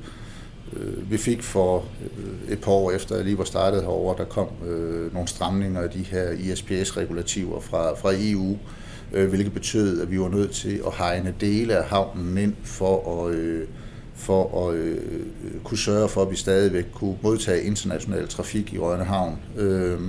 Øh, 0.73 1.11
vi 1.11 1.17
fik 1.17 1.43
for 1.43 1.85
øh, 2.17 2.53
et 2.53 2.61
par 2.61 2.71
år 2.71 2.91
efter, 2.91 3.15
jeg 3.15 3.25
lige 3.25 3.37
var 3.37 3.43
startet 3.43 3.81
herover, 3.81 4.15
der 4.15 4.25
kom 4.25 4.47
øh, 4.67 5.13
nogle 5.13 5.27
stramninger 5.27 5.81
af 5.81 5.89
de 5.89 5.99
her 5.99 6.31
ISPS-regulativer 6.31 7.59
fra, 7.59 7.95
fra 7.95 8.11
EU, 8.13 8.57
øh, 9.13 9.29
hvilket 9.29 9.53
betød, 9.53 10.01
at 10.01 10.11
vi 10.11 10.19
var 10.19 10.29
nødt 10.29 10.51
til 10.51 10.81
at 10.87 10.93
hegne 10.97 11.33
dele 11.41 11.77
af 11.77 11.83
havnen 11.83 12.37
ind 12.37 12.53
for 12.63 13.25
at, 13.27 13.35
øh, 13.35 13.67
for 14.15 14.69
at 14.69 14.75
øh, 14.75 14.97
kunne 15.63 15.77
sørge 15.77 16.09
for, 16.09 16.21
at 16.21 16.31
vi 16.31 16.35
stadigvæk 16.35 16.85
kunne 16.93 17.17
modtage 17.21 17.63
international 17.63 18.27
trafik 18.27 18.73
i 18.73 18.77
Rønne 18.79 19.03
Havn. 19.03 19.39
Øh, 19.57 19.99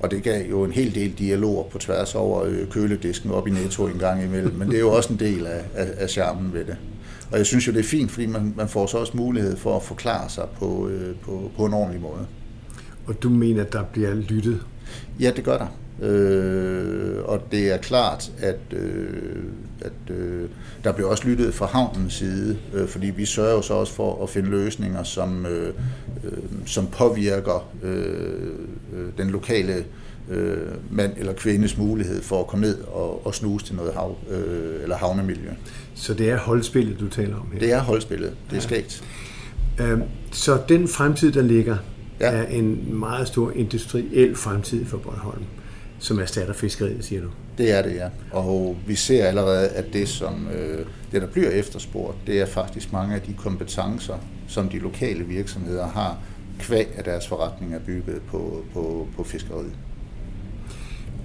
og 0.00 0.10
det 0.10 0.22
gav 0.22 0.50
jo 0.50 0.64
en 0.64 0.72
hel 0.72 0.94
del 0.94 1.12
dialoger 1.18 1.64
på 1.64 1.78
tværs 1.78 2.14
over 2.14 2.44
øh, 2.44 2.68
køledisken 2.70 3.30
op 3.30 3.48
i 3.48 3.50
Netto 3.50 3.86
en 3.86 3.98
gang 3.98 4.24
imellem, 4.24 4.54
men 4.54 4.68
det 4.68 4.76
er 4.76 4.80
jo 4.80 4.92
også 4.92 5.12
en 5.12 5.18
del 5.18 5.46
af, 5.46 5.64
af, 5.74 5.88
af 5.96 6.10
charmen 6.10 6.52
ved 6.52 6.64
det. 6.64 6.76
Og 7.32 7.38
jeg 7.38 7.46
synes 7.46 7.66
jo, 7.66 7.72
det 7.72 7.78
er 7.78 7.84
fint, 7.84 8.10
fordi 8.10 8.26
man, 8.26 8.54
man 8.56 8.68
får 8.68 8.86
så 8.86 8.98
også 8.98 9.16
mulighed 9.16 9.56
for 9.56 9.76
at 9.76 9.82
forklare 9.82 10.28
sig 10.28 10.44
på, 10.58 10.88
øh, 10.88 11.16
på, 11.16 11.50
på 11.56 11.64
en 11.64 11.74
ordentlig 11.74 12.00
måde. 12.00 12.26
Og 13.06 13.22
du 13.22 13.30
mener, 13.30 13.64
at 13.64 13.72
der 13.72 13.82
bliver 13.82 14.14
lyttet? 14.14 14.60
Ja, 15.20 15.32
det 15.36 15.44
gør 15.44 15.58
der. 15.58 15.66
Øh, 16.02 17.24
og 17.24 17.40
det 17.52 17.72
er 17.72 17.76
klart, 17.76 18.32
at, 18.38 18.58
øh, 18.72 19.44
at 19.80 20.14
øh, 20.14 20.48
der 20.84 20.92
bliver 20.92 21.08
også 21.08 21.28
lyttet 21.28 21.54
fra 21.54 21.66
havnens 21.66 22.14
side, 22.14 22.58
øh, 22.74 22.88
fordi 22.88 23.06
vi 23.06 23.24
sørger 23.24 23.52
jo 23.52 23.62
så 23.62 23.74
også 23.74 23.92
for 23.92 24.22
at 24.22 24.30
finde 24.30 24.50
løsninger, 24.50 25.02
som, 25.02 25.46
øh, 25.46 25.74
øh, 26.24 26.32
som 26.66 26.86
påvirker 26.86 27.68
øh, 27.82 28.04
øh 28.92 29.08
den 29.18 29.30
lokale 29.30 29.84
øh, 30.28 30.56
mand 30.90 31.12
eller 31.16 31.32
kvindes 31.32 31.78
mulighed 31.78 32.22
for 32.22 32.40
at 32.40 32.46
komme 32.46 32.66
ned 32.66 32.80
og, 32.80 33.26
og 33.26 33.34
snuse 33.34 33.66
til 33.66 33.74
noget 33.74 33.94
hav, 33.94 34.16
øh, 34.30 34.82
eller 34.82 34.96
havnemiljø. 34.96 35.50
Så 35.94 36.14
det 36.14 36.30
er 36.30 36.38
holdspillet, 36.38 37.00
du 37.00 37.08
taler 37.08 37.36
om 37.36 37.48
her? 37.52 37.58
Det 37.58 37.72
er 37.72 37.80
holdspillet. 37.80 38.30
Det 38.30 38.50
er 38.50 38.56
ja. 38.56 38.60
skægt. 38.60 39.04
Øhm, 39.80 40.02
så 40.32 40.60
den 40.68 40.88
fremtid, 40.88 41.32
der 41.32 41.42
ligger, 41.42 41.76
ja. 42.20 42.26
er 42.26 42.46
en 42.46 42.94
meget 42.98 43.28
stor 43.28 43.52
industriel 43.54 44.36
fremtid 44.36 44.84
for 44.84 44.98
Bornholm, 44.98 45.44
som 45.98 46.18
erstatter 46.18 46.54
fiskeriet, 46.54 47.04
siger 47.04 47.22
du? 47.22 47.28
Det 47.58 47.72
er 47.72 47.82
det, 47.82 47.94
ja. 47.94 48.08
Og 48.30 48.76
vi 48.86 48.94
ser 48.94 49.26
allerede, 49.26 49.68
at 49.68 49.84
det, 49.92 50.08
som 50.08 50.48
øh, 50.54 50.86
det, 51.12 51.22
der 51.22 51.28
bliver 51.28 51.50
efterspurgt, 51.50 52.16
det 52.26 52.40
er 52.40 52.46
faktisk 52.46 52.92
mange 52.92 53.14
af 53.14 53.20
de 53.20 53.34
kompetencer, 53.34 54.14
som 54.48 54.68
de 54.68 54.78
lokale 54.78 55.24
virksomheder 55.24 55.86
har, 55.86 56.18
kvæg 56.58 56.88
af 56.96 57.04
deres 57.04 57.28
forretning 57.28 57.74
er 57.74 57.78
bygget 57.78 58.22
på, 58.30 58.64
på, 58.72 59.08
på 59.16 59.24
fiskeriet. 59.24 59.72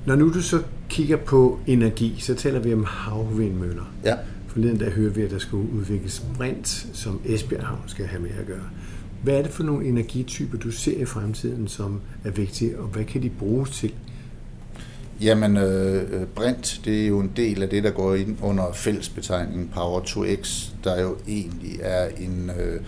Når 0.08 0.16
nu 0.16 0.34
du 0.34 0.42
så 0.42 0.62
kigger 0.90 1.18
på 1.18 1.60
energi, 1.68 2.16
så 2.20 2.36
taler 2.36 2.60
vi 2.60 2.74
om 2.74 2.84
havvindmøller. 2.84 3.94
Ja. 4.04 4.16
Forleden 4.48 4.80
der 4.80 4.90
hører 4.90 5.12
vi, 5.12 5.22
at 5.22 5.32
der 5.32 5.40
skulle 5.40 5.72
udvikles 5.74 6.24
brint, 6.38 6.88
som 6.94 7.22
Esbjerg 7.26 7.66
Havn 7.66 7.82
skal 7.88 8.06
have 8.06 8.22
med 8.22 8.30
at 8.40 8.48
gøre. 8.48 8.70
Hvad 9.24 9.34
er 9.34 9.42
det 9.42 9.52
for 9.52 9.64
nogle 9.64 9.86
energityper, 9.86 10.58
du 10.58 10.72
ser 10.72 10.98
i 10.98 11.06
fremtiden, 11.06 11.68
som 11.68 12.02
er 12.24 12.32
vigtige, 12.32 12.80
og 12.80 12.88
hvad 12.88 13.04
kan 13.04 13.22
de 13.22 13.30
bruges 13.30 13.70
til? 13.70 13.94
Jamen, 15.22 15.58
øh, 15.58 16.26
brint, 16.36 16.82
det 16.86 17.04
er 17.04 17.08
jo 17.08 17.20
en 17.20 17.32
del 17.36 17.64
af 17.64 17.70
det, 17.70 17.84
der 17.84 17.92
går 17.92 18.16
ind 18.16 18.38
under 18.42 18.74
fællesbetegningen 18.74 19.70
Power 19.74 20.00
to 20.04 20.26
X, 20.42 20.66
der 20.84 21.02
jo 21.02 21.18
egentlig 21.28 21.80
er 21.82 22.08
en, 22.20 22.52
øh, 22.60 22.82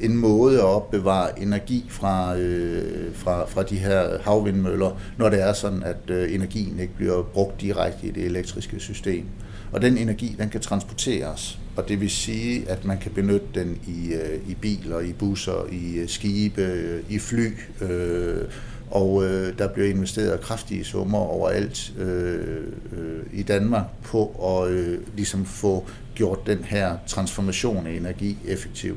en 0.00 0.16
måde 0.16 0.58
at 0.58 0.64
opbevare 0.64 1.42
energi 1.42 1.86
fra, 1.88 2.36
øh, 2.36 3.14
fra, 3.14 3.44
fra 3.46 3.62
de 3.62 3.76
her 3.76 4.18
havvindmøller, 4.22 5.00
når 5.18 5.28
det 5.28 5.42
er 5.42 5.52
sådan, 5.52 5.82
at 5.82 5.96
øh, 6.08 6.34
energien 6.34 6.78
ikke 6.80 6.94
bliver 6.96 7.22
brugt 7.22 7.60
direkte 7.60 8.06
i 8.06 8.10
det 8.10 8.24
elektriske 8.24 8.80
system. 8.80 9.24
Og 9.72 9.82
den 9.82 9.98
energi, 9.98 10.36
den 10.38 10.48
kan 10.48 10.60
transporteres, 10.60 11.58
og 11.76 11.88
det 11.88 12.00
vil 12.00 12.10
sige, 12.10 12.68
at 12.68 12.84
man 12.84 12.98
kan 12.98 13.12
benytte 13.12 13.46
den 13.54 13.80
i, 13.86 14.12
øh, 14.12 14.50
i 14.50 14.54
biler, 14.54 15.00
i 15.00 15.12
busser, 15.12 15.66
i 15.72 15.94
øh, 15.94 16.08
skibe, 16.08 16.62
øh, 16.62 17.00
i 17.08 17.18
fly, 17.18 17.48
øh, 17.80 18.44
og 18.90 19.24
øh, 19.24 19.58
der 19.58 19.68
bliver 19.68 19.88
investeret 19.88 20.40
kraftige 20.40 20.84
summer 20.84 21.18
overalt 21.18 21.92
øh, 21.98 22.64
øh, 22.92 23.22
i 23.32 23.42
Danmark 23.42 23.84
på 24.02 24.26
at 24.62 24.70
øh, 24.70 24.98
ligesom 25.16 25.44
få 25.44 25.86
gjort 26.14 26.46
den 26.46 26.64
her 26.64 26.96
transformation 27.06 27.86
af 27.86 27.92
energi 27.92 28.38
effektiv. 28.46 28.96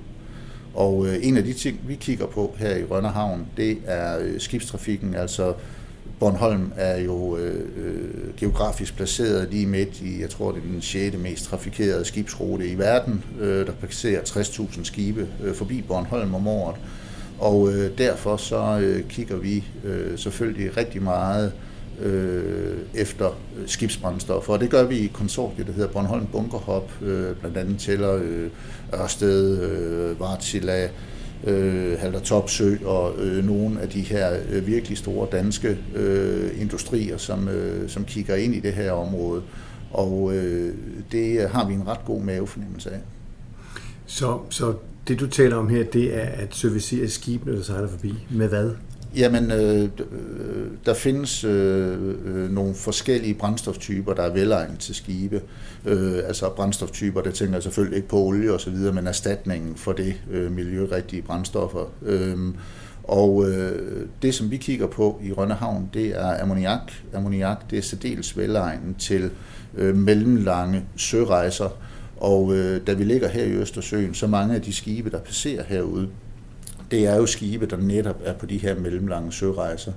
Og 0.74 1.08
øh, 1.08 1.16
en 1.22 1.38
af 1.38 1.44
de 1.44 1.54
ting, 1.54 1.80
vi 1.88 1.96
kigger 1.96 2.26
på 2.26 2.56
her 2.58 2.76
i 2.76 2.84
Rønnehavn, 2.84 3.48
det 3.58 3.78
er 3.86 4.20
øh, 4.20 4.40
skibstrafikken, 4.40 5.16
altså 5.16 5.54
Bornholm 6.20 6.72
er 6.76 7.02
jo 7.02 7.38
øh, 7.38 7.66
øh, 7.78 8.36
geografisk 8.38 8.96
placeret 8.96 9.48
lige 9.52 9.68
midt 9.68 10.02
i, 10.02 10.22
jeg 10.22 10.30
tror 10.30 10.52
det 10.52 10.58
er 10.58 10.72
den 10.72 10.82
6. 10.82 11.18
mest 11.18 11.46
trafikerede 11.46 12.06
skibsrute 12.06 12.68
i 12.68 12.78
verden. 12.78 13.24
Øh, 13.40 13.66
der 13.66 13.72
passerer 13.72 14.22
60.000 14.22 14.84
skibe 14.84 15.28
øh, 15.44 15.56
forbi 15.56 15.82
Bornholm 15.82 16.36
om 16.36 16.48
året. 16.48 16.76
Og 17.40 17.74
øh, 17.74 17.98
derfor 17.98 18.38
så 18.38 18.80
øh, 18.80 19.04
kigger 19.10 19.38
vi 19.38 19.64
øh, 19.84 20.18
selvfølgelig 20.18 20.78
rigtig 20.78 21.04
meget 21.04 21.46
øh, 21.46 21.73
Øh, 22.02 22.78
efter 22.94 23.30
skibsbrændstoffer. 23.66 24.54
Og 24.54 24.60
det 24.60 24.70
gør 24.70 24.84
vi 24.84 24.98
i 24.98 25.08
konsortiet, 25.08 25.68
der 25.68 25.74
hedder 25.74 25.90
Bornholm 25.90 26.26
Bunkerhop, 26.32 26.92
øh, 27.02 27.36
blandt 27.36 27.58
andet 27.58 27.80
tæller 27.80 28.16
øh, 28.16 28.50
Ørsted, 28.94 29.62
øh, 29.62 30.20
Vartila, 30.20 30.90
øh, 31.44 32.00
Halder 32.00 32.20
Topsø 32.20 32.76
og 32.86 33.14
øh, 33.18 33.46
nogle 33.46 33.82
af 33.82 33.90
de 33.90 34.02
her 34.02 34.38
øh, 34.50 34.68
virkelig 34.68 34.98
store 34.98 35.28
danske 35.32 35.78
øh, 35.96 36.62
industrier, 36.62 37.18
som, 37.18 37.48
øh, 37.48 37.90
som 37.90 38.06
kigger 38.06 38.36
ind 38.36 38.56
i 38.56 38.60
det 38.60 38.74
her 38.74 38.92
område. 38.92 39.42
Og 39.92 40.36
øh, 40.36 40.76
det 41.12 41.50
har 41.50 41.68
vi 41.68 41.74
en 41.74 41.88
ret 41.88 42.06
god 42.06 42.22
mavefornemmelse 42.22 42.92
af. 42.92 43.00
Så, 44.06 44.40
så 44.50 44.74
det 45.08 45.20
du 45.20 45.28
taler 45.28 45.56
om 45.56 45.70
her, 45.70 45.84
det 45.84 46.16
er 46.16 46.28
at 46.28 46.56
servicere 46.56 47.08
skibene, 47.08 47.58
der 47.58 47.64
sejler 47.64 47.88
forbi. 47.88 48.14
Med 48.32 48.48
hvad? 48.48 48.72
Jamen, 49.16 49.52
øh, 49.52 49.84
øh, 49.84 50.68
der 50.86 50.94
findes 50.94 51.44
øh, 51.44 52.16
øh, 52.26 52.52
nogle 52.52 52.76
forskellige 52.76 53.34
brændstoftyper, 53.34 54.14
der 54.14 54.24
er 54.24 54.34
velegnet 54.34 54.80
til 54.80 54.96
skibe. 54.96 55.42
Øh, 55.86 56.18
altså 56.28 56.50
brændstoftyper, 56.50 57.22
der 57.22 57.32
tænker 57.32 57.54
jeg 57.54 57.64
selvfølgelig 57.64 57.96
ikke 57.96 58.08
på 58.08 58.18
olie 58.18 58.54
og 58.54 58.62
så 58.62 58.70
videre, 58.70 58.94
men 58.94 59.08
erstatningen 59.08 59.76
for 59.76 59.92
det 59.92 60.16
øh, 60.32 60.52
miljørigtige 60.52 61.22
brændstoffer. 61.22 61.92
Øh, 62.06 62.38
og 63.04 63.50
øh, 63.50 64.08
det, 64.22 64.36
som 64.36 64.52
vi 64.52 64.58
kigger 64.58 64.88
på 64.88 65.22
i 65.24 65.32
Rønnehavn, 65.32 65.90
det 65.94 66.08
er 66.08 66.42
ammoniak. 66.42 66.92
Ammoniak, 67.14 67.72
det 67.72 67.78
er 67.78 67.82
særdeles 67.82 68.38
velegnet 68.38 68.96
til 69.00 69.32
øh, 69.76 69.96
mellemlange 69.96 70.86
sørejser. 70.96 71.70
Og 72.18 72.56
øh, 72.56 72.88
da 72.88 72.94
vi 72.94 73.04
ligger 73.04 73.28
her 73.28 73.44
i 73.44 73.52
Østersøen, 73.52 74.14
så 74.14 74.28
mange 74.28 74.56
af 74.56 74.62
de 74.62 74.74
skibe, 74.74 75.10
der 75.10 75.20
passerer 75.20 75.64
herude, 75.64 76.08
det 76.94 77.06
er 77.06 77.16
jo 77.16 77.26
skibe, 77.26 77.66
der 77.66 77.78
netop 77.78 78.22
er 78.26 78.34
på 78.34 78.46
de 78.46 78.58
her 78.58 78.76
mellemlange 78.76 79.32
sørejser. 79.32 79.92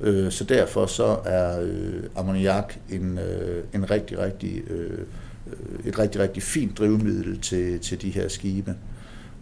Øh, 0.00 0.30
så 0.30 0.44
derfor 0.44 0.86
så 0.86 1.18
er 1.24 1.60
øh, 1.62 2.02
ammoniak 2.16 2.74
en, 2.88 3.18
øh, 3.18 3.64
en 3.74 3.90
rigtig, 3.90 4.18
rigtig, 4.18 4.62
øh, 4.70 4.98
et 5.84 5.98
rigtig, 5.98 6.20
rigtig 6.20 6.42
fint 6.42 6.78
drivmiddel 6.78 7.40
til, 7.40 7.80
til 7.80 8.02
de 8.02 8.10
her 8.10 8.28
skibe. 8.28 8.74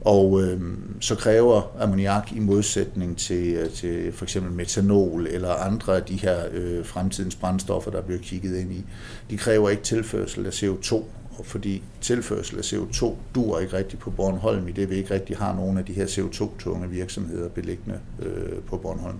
Og 0.01 0.43
øh, 0.43 0.61
så 1.01 1.15
kræver 1.15 1.77
ammoniak 1.81 2.33
i 2.33 2.39
modsætning 2.39 3.19
til, 3.19 3.55
øh, 3.55 3.71
til 3.71 4.13
for 4.13 4.25
eksempel 4.25 4.53
metanol 4.53 5.27
eller 5.27 5.51
andre 5.51 5.97
af 5.97 6.03
de 6.03 6.15
her 6.15 6.37
øh, 6.53 6.85
fremtidens 6.85 7.37
brændstoffer, 7.37 7.91
der 7.91 8.03
bliver 8.03 8.21
kigget 8.21 8.57
ind 8.57 8.73
i, 8.73 8.85
de 9.31 9.37
kræver 9.37 9.71
ikke 9.71 9.83
tilførsel 9.83 10.47
af 10.47 10.51
CO2 10.51 11.03
fordi 11.45 11.83
tilførsel 12.01 12.59
af 12.59 12.63
CO2 12.63 13.13
dur 13.35 13.59
ikke 13.59 13.77
rigtigt 13.77 14.03
på 14.03 14.11
Bornholm, 14.11 14.69
i 14.69 14.73
det 14.73 14.91
vi 14.91 14.95
ikke 14.95 15.15
rigtig 15.15 15.37
har 15.37 15.55
nogen 15.55 15.79
af 15.79 15.85
de 15.85 15.93
her 15.93 16.07
CO2-tunge 16.07 16.89
virksomheder 16.91 17.49
beliggende 17.49 17.99
øh, 18.23 18.59
på 18.67 18.77
Bornholm. 18.77 19.19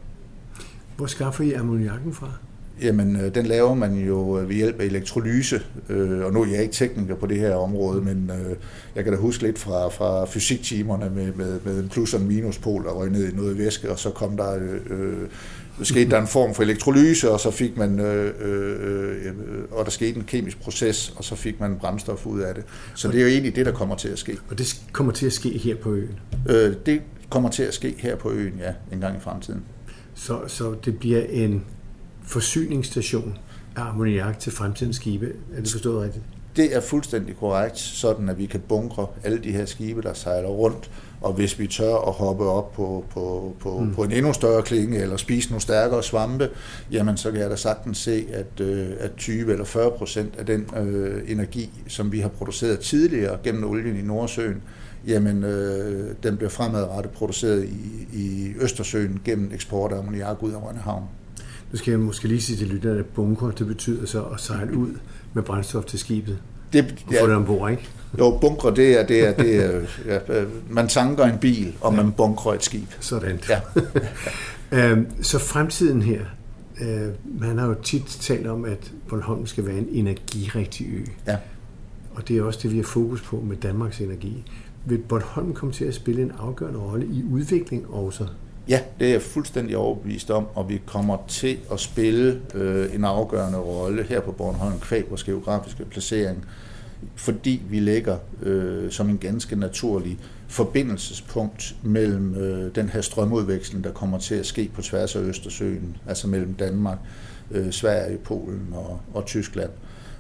Hvor 0.97 1.07
skaffer 1.07 1.45
I 1.45 1.53
ammoniakken 1.53 2.13
fra? 2.13 2.33
Jamen, 2.83 3.17
øh, 3.17 3.35
den 3.35 3.47
laver 3.47 3.75
man 3.75 3.95
jo 3.95 4.39
øh, 4.39 4.49
ved 4.49 4.57
hjælp 4.57 4.81
af 4.81 4.85
elektrolyse, 4.85 5.61
øh, 5.89 6.25
og 6.25 6.33
nu 6.33 6.43
er 6.43 6.47
jeg 6.47 6.63
ikke 6.63 6.75
tekniker 6.75 7.15
på 7.15 7.27
det 7.27 7.39
her 7.39 7.55
område, 7.55 8.03
men 8.03 8.31
jeg 8.97 9.05
kan 9.05 9.13
da 9.13 9.19
huske 9.19 9.43
lidt 9.43 9.59
fra, 9.59 9.89
fra 9.89 10.25
fysiktimerne 10.25 11.11
med, 11.11 11.33
med, 11.33 11.61
med 11.65 11.81
en 11.81 11.89
plus- 11.89 12.15
og 12.15 12.21
en 12.21 12.29
minuspol, 12.29 12.85
der 12.85 12.91
røg 12.91 13.11
ned 13.11 13.33
i 13.33 13.37
noget 13.37 13.59
væske, 13.59 13.91
og 13.91 13.99
så 13.99 14.11
kom 14.11 14.37
der 14.37 14.59
øh, 14.91 15.29
skete 15.83 16.11
der 16.11 16.21
en 16.21 16.27
form 16.27 16.55
for 16.55 16.63
elektrolyse, 16.63 17.31
og 17.31 17.41
så 17.41 17.51
fik 17.51 17.77
man, 17.77 18.01
øh, 18.01 18.35
øh, 18.41 19.27
øh, 19.27 19.33
og 19.71 19.85
der 19.85 19.91
skete 19.91 20.17
en 20.17 20.25
kemisk 20.25 20.61
proces, 20.61 21.15
og 21.17 21.25
så 21.25 21.35
fik 21.35 21.61
man 21.61 21.79
brændstof 21.79 22.27
ud 22.27 22.41
af 22.41 22.55
det. 22.55 22.65
Så 22.95 23.09
det 23.09 23.19
er 23.19 23.23
jo 23.23 23.29
egentlig 23.29 23.57
det, 23.57 23.67
der 23.67 23.73
kommer 23.73 23.97
til 23.97 24.09
at 24.09 24.19
ske. 24.19 24.37
Og 24.51 24.59
det 24.59 24.83
kommer 24.93 25.13
til 25.13 25.27
at 25.27 25.33
ske 25.33 25.59
her 25.59 25.77
på 25.77 25.93
øen? 25.93 26.21
Øh, 26.49 26.75
det 26.87 27.03
kommer 27.31 27.51
til 27.51 27.63
at 27.63 27.75
ske 27.75 27.95
her 27.99 28.17
på 28.17 28.31
øen, 28.31 28.55
ja, 28.59 28.73
en 28.93 29.01
gang 29.01 29.17
i 29.17 29.21
fremtiden. 29.21 29.63
Så, 30.15 30.41
så 30.47 30.75
det 30.85 30.99
bliver 30.99 31.23
en 31.31 31.65
forsyningsstation 32.23 33.39
af 33.77 33.83
ammoniak 33.83 34.39
til 34.39 34.53
fremtidens 34.53 34.97
skibe. 34.97 35.33
Er 35.57 35.61
det 35.61 35.71
forstået 35.71 36.03
rigtigt? 36.03 36.25
Det 36.59 36.77
er 36.77 36.81
fuldstændig 36.81 37.37
korrekt, 37.37 37.79
sådan 37.79 38.29
at 38.29 38.39
vi 38.39 38.47
kan 38.47 38.61
bunkre 38.69 39.07
alle 39.25 39.39
de 39.39 39.53
her 39.53 39.65
skibe, 39.65 40.03
der 40.03 40.15
sejler 40.15 40.49
rundt, 40.49 40.91
og 41.21 41.33
hvis 41.33 41.59
vi 41.59 41.67
tør 41.67 41.95
at 42.09 42.13
hoppe 42.13 42.45
op 42.45 42.73
på, 42.73 43.05
på, 43.11 43.55
på, 43.61 43.79
mm. 43.79 43.95
på 43.95 44.03
en 44.03 44.13
endnu 44.13 44.33
større 44.33 44.63
klinge, 44.63 44.99
eller 44.99 45.17
spise 45.17 45.49
nogle 45.49 45.61
stærkere 45.63 46.03
svampe, 46.03 46.51
jamen 46.93 47.17
så 47.17 47.31
kan 47.31 47.41
jeg 47.41 47.51
da 47.51 47.57
sagtens 47.57 47.99
se, 47.99 48.27
at, 48.33 48.61
øh, 48.61 48.87
at 48.99 49.11
20 49.17 49.53
eller 49.53 49.65
40 49.65 49.91
procent 49.91 50.35
af 50.39 50.47
den 50.47 50.67
øh, 50.77 51.31
energi, 51.31 51.71
som 51.89 52.13
vi 52.13 52.21
har 52.21 52.29
produceret 52.29 52.81
tidligere 52.81 53.39
gennem 53.45 53.65
olien 53.65 53.97
i 53.97 54.03
Nordsøen, 54.03 54.63
jamen 55.07 55.45
øh, 55.45 56.15
den 56.23 56.37
bliver 56.37 56.51
fremadrettet 56.51 57.13
produceret 57.13 57.65
i, 57.65 58.07
i 58.13 58.53
Østersøen 58.61 59.21
gennem 59.25 59.51
eksport 59.55 59.93
af 59.93 59.99
ammoniak 59.99 60.43
ud 60.43 60.53
af 60.53 60.63
Rønnehavn. 60.67 61.05
Nu 61.73 61.79
skal 61.79 61.91
jeg 61.91 62.01
måske 62.01 62.29
lige 62.29 62.41
sige 62.41 62.57
til 62.57 62.67
lytterne, 62.67 62.99
at 62.99 63.07
bunker, 63.07 63.51
det 63.51 63.67
betyder 63.67 64.07
så 64.07 64.23
at 64.23 64.41
sejle 64.41 64.77
ud 64.77 64.95
med 65.35 65.43
brændstof 65.43 65.85
til 65.85 65.99
skibet. 65.99 66.39
Det, 66.73 67.05
og 67.07 67.15
få 67.21 67.27
det 67.27 67.37
ombord, 67.37 67.71
ikke? 67.71 67.89
Jo, 68.19 68.31
bunkre, 68.41 68.75
det 68.75 69.01
er, 69.01 69.07
det 69.07 69.29
er, 69.29 69.33
det 69.33 69.65
er 69.65 69.81
ja, 70.07 70.45
man 70.71 70.89
tanker 70.89 71.25
en 71.25 71.39
bil, 71.39 71.75
og 71.81 71.93
ja. 71.93 72.03
man 72.03 72.13
bunkrer 72.13 72.55
et 72.55 72.65
skib. 72.65 72.89
Sådan. 73.01 73.41
Ja. 73.49 73.61
øhm, 74.93 75.23
så 75.23 75.39
fremtiden 75.39 76.03
her, 76.03 76.21
øh, 76.81 77.09
man 77.41 77.59
har 77.59 77.67
jo 77.67 77.75
tit 77.83 78.07
talt 78.21 78.47
om, 78.47 78.65
at 78.65 78.93
Bornholm 79.09 79.47
skal 79.47 79.67
være 79.67 79.79
en 79.79 79.89
energirigtig 79.91 80.87
ø. 80.87 81.05
Ja. 81.27 81.37
Og 82.15 82.29
det 82.29 82.39
er 82.39 82.43
også 82.43 82.61
det, 82.63 82.73
vi 82.73 82.77
har 82.77 82.85
fokus 82.85 83.23
på 83.23 83.45
med 83.49 83.57
Danmarks 83.57 84.01
Energi. 84.01 84.45
Vil 84.85 84.99
Bornholm 84.99 85.55
komme 85.55 85.75
til 85.75 85.85
at 85.85 85.95
spille 85.95 86.23
en 86.23 86.33
afgørende 86.39 86.79
rolle 86.79 87.07
i 87.07 87.25
udvikling 87.33 87.91
også? 87.91 88.27
Ja, 88.69 88.81
det 88.99 89.07
er 89.07 89.13
jeg 89.13 89.23
fuldstændig 89.23 89.77
overbevist 89.77 90.31
om, 90.31 90.47
og 90.55 90.69
vi 90.69 90.81
kommer 90.87 91.17
til 91.29 91.59
at 91.73 91.81
spille 91.81 92.41
øh, 92.55 92.95
en 92.95 93.05
afgørende 93.05 93.59
rolle 93.59 94.03
her 94.03 94.21
på 94.21 94.33
Bornholm, 94.33 94.81
kvæg 94.81 95.05
vores 95.09 95.25
geografiske 95.25 95.85
placering, 95.85 96.45
fordi 97.17 97.63
vi 97.71 97.81
ligger 97.81 98.17
øh, 98.43 98.91
som 98.91 99.09
en 99.09 99.19
ganske 99.19 99.57
naturlig 99.57 100.19
forbindelsespunkt 100.49 101.77
mellem 101.83 102.35
øh, 102.35 102.75
den 102.75 102.89
her 102.89 103.01
strømudveksling, 103.01 103.85
der 103.85 103.93
kommer 103.93 104.19
til 104.19 104.35
at 104.35 104.47
ske 104.47 104.71
på 104.75 104.83
tværs 104.83 105.17
af 105.17 105.21
Østersøen, 105.21 105.97
altså 106.07 106.29
mellem 106.29 106.55
Danmark, 106.55 106.99
øh, 107.51 107.73
Sverige, 107.73 108.19
Polen 108.19 108.69
og, 108.73 109.01
og 109.15 109.27
Tyskland. 109.27 109.71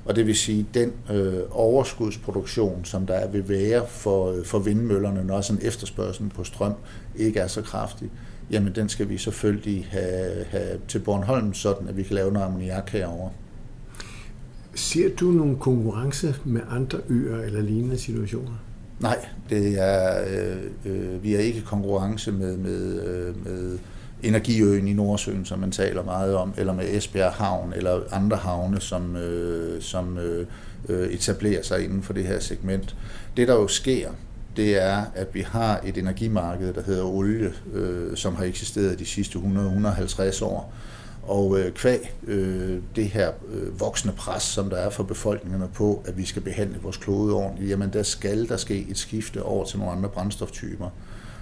Og 0.05 0.17
det 0.17 0.27
vil 0.27 0.37
sige, 0.37 0.67
at 0.69 0.75
den 0.75 0.93
øh, 1.17 1.43
overskudsproduktion, 1.51 2.85
som 2.85 3.07
der 3.07 3.29
vil 3.29 3.49
være 3.49 3.87
for, 3.89 4.33
øh, 4.33 4.45
for 4.45 4.59
vindmøllerne, 4.59 5.25
når 5.25 5.41
sådan 5.41 5.63
efterspørgselen 5.63 6.31
på 6.31 6.45
strøm 6.45 6.75
ikke 7.17 7.41
er 7.41 7.47
så 7.47 7.63
kraftig, 7.63 8.11
jamen 8.51 8.75
den 8.75 8.89
skal 8.89 9.09
vi 9.09 9.19
selvfølgelig 9.19 9.89
have, 9.91 10.45
have 10.45 10.79
til 10.89 10.99
Bornholm, 10.99 11.55
sådan 11.55 11.89
at 11.89 11.97
vi 11.97 12.03
kan 12.03 12.15
lave 12.15 12.33
noget 12.33 12.47
ammoniak 12.47 12.91
herovre. 12.91 13.31
Ser 14.75 15.09
du 15.21 15.25
nogle 15.25 15.57
konkurrence 15.57 16.35
med 16.45 16.61
andre 16.71 16.99
øer 17.09 17.43
eller 17.43 17.61
lignende 17.61 17.99
situationer? 17.99 18.65
Nej, 19.01 19.27
det 19.51 19.79
er, 19.79 20.25
øh, 20.29 20.57
øh, 20.85 21.23
vi 21.23 21.35
er 21.35 21.39
ikke 21.39 21.63
konkurrence 21.63 22.33
med, 22.33 22.57
med, 22.57 23.03
øh, 23.03 23.45
med 23.45 23.79
Energiøen 24.23 24.89
i 24.89 24.93
Nordsøen, 24.93 25.45
som 25.45 25.59
man 25.59 25.71
taler 25.71 26.05
meget 26.05 26.35
om, 26.35 26.55
eller 26.57 26.75
med 26.75 26.85
Esbjerg 26.89 27.33
Havn, 27.33 27.73
eller 27.77 28.01
andre 28.13 28.37
havne, 28.37 28.81
som, 28.81 29.17
øh, 29.17 29.83
som 29.83 30.19
øh, 30.19 30.47
øh 30.89 31.09
etablerer 31.09 31.63
sig 31.63 31.85
inden 31.85 32.03
for 32.03 32.13
det 32.13 32.25
her 32.25 32.41
segment. 32.41 32.97
Det, 33.37 33.49
der 33.49 33.55
jo 33.55 33.69
sker, 33.69 34.11
det 34.59 34.83
er, 34.83 35.05
at 35.15 35.35
vi 35.35 35.41
har 35.41 35.81
et 35.85 35.99
energimarked, 35.99 36.73
der 36.73 36.83
hedder 36.83 37.05
olie, 37.05 37.53
øh, 37.73 38.17
som 38.17 38.37
har 38.37 38.45
eksisteret 38.45 38.99
de 38.99 39.07
sidste 39.07 39.39
100-150 39.39 40.45
år. 40.45 40.73
Og 41.23 41.59
øh, 41.59 41.73
kvæg 41.73 42.15
øh, 42.27 42.79
det 42.97 43.05
her 43.05 43.31
øh, 43.53 43.81
voksende 43.81 44.15
pres, 44.15 44.43
som 44.43 44.71
der 44.71 44.77
er 44.77 44.91
for 44.91 45.03
befolkningerne 45.03 45.69
på, 45.75 46.03
at 46.07 46.19
vi 46.19 46.25
skal 46.25 46.43
behandle 46.43 46.79
vores 46.83 46.97
klode 46.97 47.35
ordentligt, 47.35 47.71
jamen 47.71 47.93
der 47.93 48.03
skal 48.03 48.49
der 48.49 48.57
ske 48.57 48.87
et 48.91 48.99
skifte 48.99 49.43
over 49.43 49.65
til 49.65 49.79
nogle 49.79 49.93
andre 49.93 50.09
brændstoftyper. 50.09 50.91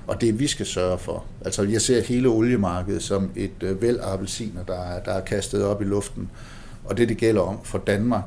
Og 0.07 0.21
det 0.21 0.39
vi 0.39 0.47
skal 0.47 0.67
sørge 0.67 0.99
for. 0.99 1.25
Altså 1.45 1.63
jeg 1.63 1.81
ser 1.83 2.03
hele 2.03 2.29
oliemarkedet 2.29 3.03
som 3.03 3.31
et 3.37 3.63
øh, 3.63 3.83
væld 3.83 3.99
appelsiner, 4.03 4.65
der 4.65 5.01
der 5.05 5.13
er 5.13 5.21
kastet 5.21 5.65
op 5.65 5.83
i 5.83 5.85
luften. 5.85 6.31
Og 6.85 6.97
det 6.97 7.09
det 7.09 7.17
gælder 7.17 7.41
om 7.41 7.59
for 7.63 7.79
Danmark, 7.79 8.25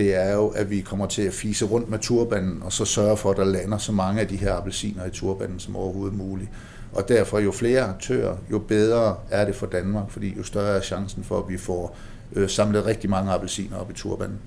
det 0.00 0.14
er 0.14 0.32
jo, 0.32 0.48
at 0.48 0.70
vi 0.70 0.80
kommer 0.80 1.06
til 1.06 1.22
at 1.22 1.32
fise 1.32 1.64
rundt 1.64 1.90
med 1.90 1.98
turbanen, 1.98 2.62
og 2.62 2.72
så 2.72 2.84
sørge 2.84 3.16
for, 3.16 3.30
at 3.30 3.36
der 3.36 3.44
lander 3.44 3.78
så 3.78 3.92
mange 3.92 4.20
af 4.20 4.28
de 4.28 4.36
her 4.36 4.54
appelsiner 4.54 5.06
i 5.06 5.10
turbanen 5.10 5.58
som 5.58 5.76
overhovedet 5.76 6.16
muligt. 6.16 6.50
Og 6.92 7.08
derfor 7.08 7.38
jo 7.38 7.52
flere 7.52 7.80
aktører, 7.80 8.36
jo 8.50 8.58
bedre 8.58 9.16
er 9.30 9.44
det 9.44 9.54
for 9.54 9.66
Danmark, 9.66 10.10
fordi 10.10 10.34
jo 10.36 10.42
større 10.42 10.76
er 10.76 10.80
chancen 10.80 11.24
for, 11.24 11.38
at 11.38 11.48
vi 11.48 11.58
får 11.58 11.96
øh, 12.32 12.48
samlet 12.48 12.86
rigtig 12.86 13.10
mange 13.10 13.32
appelsiner 13.32 13.76
op 13.76 13.90
i 13.90 13.94
turbanen. 13.94 14.38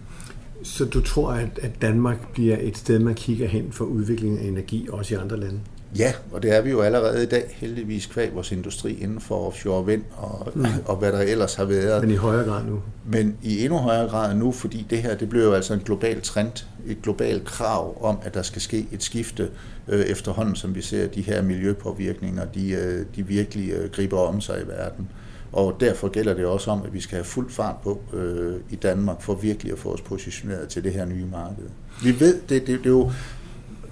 Så 0.64 0.86
du 0.86 1.02
tror, 1.02 1.32
at, 1.32 1.60
at 1.62 1.82
Danmark 1.82 2.34
bliver 2.34 2.58
et 2.60 2.78
sted, 2.78 3.00
man 3.00 3.16
kigger 3.16 3.48
hen 3.48 3.72
for 3.72 3.86
udvikling 3.86 4.40
af 4.40 4.44
energi, 4.44 4.88
også 4.92 5.16
i 5.16 5.18
andre 5.18 5.38
lande? 5.38 5.60
Ja, 5.98 6.14
og 6.32 6.44
det 6.44 6.56
er 6.56 6.62
vi 6.62 6.70
jo 6.70 6.82
allerede 6.82 7.24
i 7.24 7.26
dag, 7.26 7.56
heldigvis 7.58 8.06
kvæg 8.06 8.36
vores 8.36 8.52
industri 8.52 8.94
inden 9.02 9.20
for 9.20 9.48
offshore 9.48 9.86
vind 9.86 10.04
og, 10.18 10.52
mm. 10.56 10.66
og 10.86 10.96
hvad 10.96 11.12
der 11.12 11.20
ellers 11.20 11.56
har 11.56 11.66
været. 11.66 12.02
Men 12.02 12.12
i 12.12 12.16
højere 12.16 12.46
grad 12.46 12.66
nu? 12.66 12.82
Men 13.06 13.38
i 13.44 13.64
endnu 13.64 13.78
højere 13.78 14.10
grad 14.10 14.36
nu, 14.36 14.52
fordi 14.52 14.86
det 14.90 14.98
her 14.98 15.16
det 15.16 15.30
bliver 15.30 15.46
jo 15.46 15.54
altså 15.54 15.74
en 15.74 15.80
global 15.80 16.22
trend, 16.22 16.66
et 16.86 17.02
globalt 17.02 17.46
krav 17.46 17.98
om, 18.04 18.18
at 18.24 18.34
der 18.34 18.42
skal 18.42 18.62
ske 18.62 18.88
et 18.92 19.04
skifte 19.04 19.50
øh, 19.88 20.06
efterhånden, 20.06 20.56
som 20.56 20.76
vi 20.76 20.82
ser 20.82 21.08
de 21.08 21.22
her 21.22 21.42
miljøpåvirkninger, 21.42 22.46
de, 22.46 22.72
øh, 22.72 23.06
de 23.16 23.28
virkelig 23.28 23.72
øh, 23.72 23.90
griber 23.92 24.20
om 24.20 24.42
sig 24.42 24.62
i 24.66 24.68
verden. 24.68 25.10
Og 25.52 25.78
derfor 25.80 26.08
gælder 26.08 26.34
det 26.34 26.46
også 26.46 26.72
om, 26.72 26.82
at 26.86 26.94
vi 26.94 27.02
skal 27.02 27.16
have 27.16 27.26
fuld 27.26 27.50
fart 27.50 27.76
på 27.84 28.02
øh, 28.14 28.56
i 28.70 28.76
Danmark 28.76 29.22
for 29.22 29.36
virkelig 29.36 29.74
at 29.74 29.80
få 29.80 29.94
os 29.94 30.02
positioneret 30.02 30.70
til 30.70 30.84
det 30.84 30.94
her 30.94 31.06
nye 31.06 31.26
marked. 31.32 31.66
Vi 32.04 32.20
ved, 32.20 32.42
det, 32.50 32.68
det, 32.68 32.68
det 32.68 32.86
er 32.86 32.90
jo, 32.90 33.12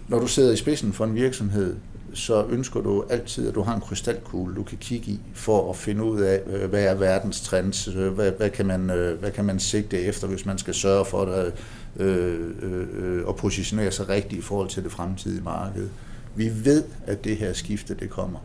når 0.07 0.19
du 0.19 0.27
sidder 0.27 0.51
i 0.51 0.55
spidsen 0.55 0.93
for 0.93 1.05
en 1.05 1.15
virksomhed, 1.15 1.75
så 2.13 2.45
ønsker 2.49 2.81
du 2.81 3.03
altid, 3.09 3.47
at 3.47 3.55
du 3.55 3.61
har 3.61 3.75
en 3.75 3.81
krystalkugle, 3.81 4.55
du 4.55 4.63
kan 4.63 4.77
kigge 4.77 5.11
i, 5.11 5.19
for 5.33 5.69
at 5.69 5.75
finde 5.75 6.03
ud 6.03 6.21
af, 6.21 6.41
øh, 6.47 6.69
hvad 6.69 6.83
er 6.83 6.95
verdens 6.95 7.41
trends, 7.41 7.87
øh, 7.87 8.13
hvad, 8.13 8.31
hvad, 8.31 8.49
kan, 8.49 8.65
man, 8.65 8.89
øh, 8.89 9.19
hvad 9.19 9.31
kan 9.31 9.45
man 9.45 9.59
sigte 9.59 9.99
efter, 9.99 10.27
hvis 10.27 10.45
man 10.45 10.57
skal 10.57 10.73
sørge 10.73 11.05
for 11.05 11.25
det, 11.25 11.53
øh, 11.99 12.39
øh, 12.61 13.25
og 13.25 13.35
positionere 13.35 13.91
sig 13.91 14.09
rigtigt 14.09 14.39
i 14.39 14.41
forhold 14.41 14.69
til 14.69 14.83
det 14.83 14.91
fremtidige 14.91 15.43
marked. 15.43 15.87
Vi 16.35 16.51
ved, 16.63 16.83
at 17.07 17.23
det 17.23 17.37
her 17.37 17.53
skifte, 17.53 17.95
det 17.99 18.09
kommer. 18.09 18.39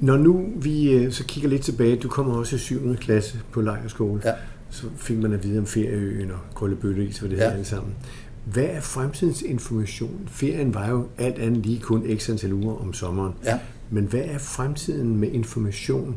Når 0.00 0.16
nu 0.16 0.52
vi 0.56 1.10
så 1.10 1.24
kigger 1.24 1.50
lidt 1.50 1.62
tilbage, 1.62 1.96
du 1.96 2.08
kommer 2.08 2.34
også 2.34 2.56
i 2.56 2.58
7. 2.58 2.96
klasse 2.96 3.38
på 3.52 3.60
lejerskole, 3.60 4.22
ja. 4.24 4.32
så 4.70 4.86
fik 4.96 5.18
man 5.18 5.32
at 5.32 5.44
vide 5.44 5.58
om 5.58 5.66
ferieøen 5.66 6.30
og 6.30 6.38
Koldebøtteis 6.54 7.22
og 7.22 7.30
det 7.30 7.38
her 7.38 7.44
ja. 7.44 7.52
alle 7.52 7.64
sammen. 7.64 7.94
Hvad 8.52 8.64
er 8.64 8.80
fremtidens 8.80 9.42
information? 9.42 10.28
Ferien 10.30 10.74
var 10.74 10.88
jo 10.88 11.06
alt 11.18 11.38
andet 11.38 11.66
lige 11.66 11.80
kun 11.80 12.18
x 12.18 12.30
antal 12.30 12.52
uger 12.52 12.76
om 12.76 12.92
sommeren. 12.92 13.34
Ja. 13.44 13.58
Men 13.90 14.04
hvad 14.04 14.20
er 14.24 14.38
fremtiden 14.38 15.16
med 15.16 15.30
information 15.32 16.16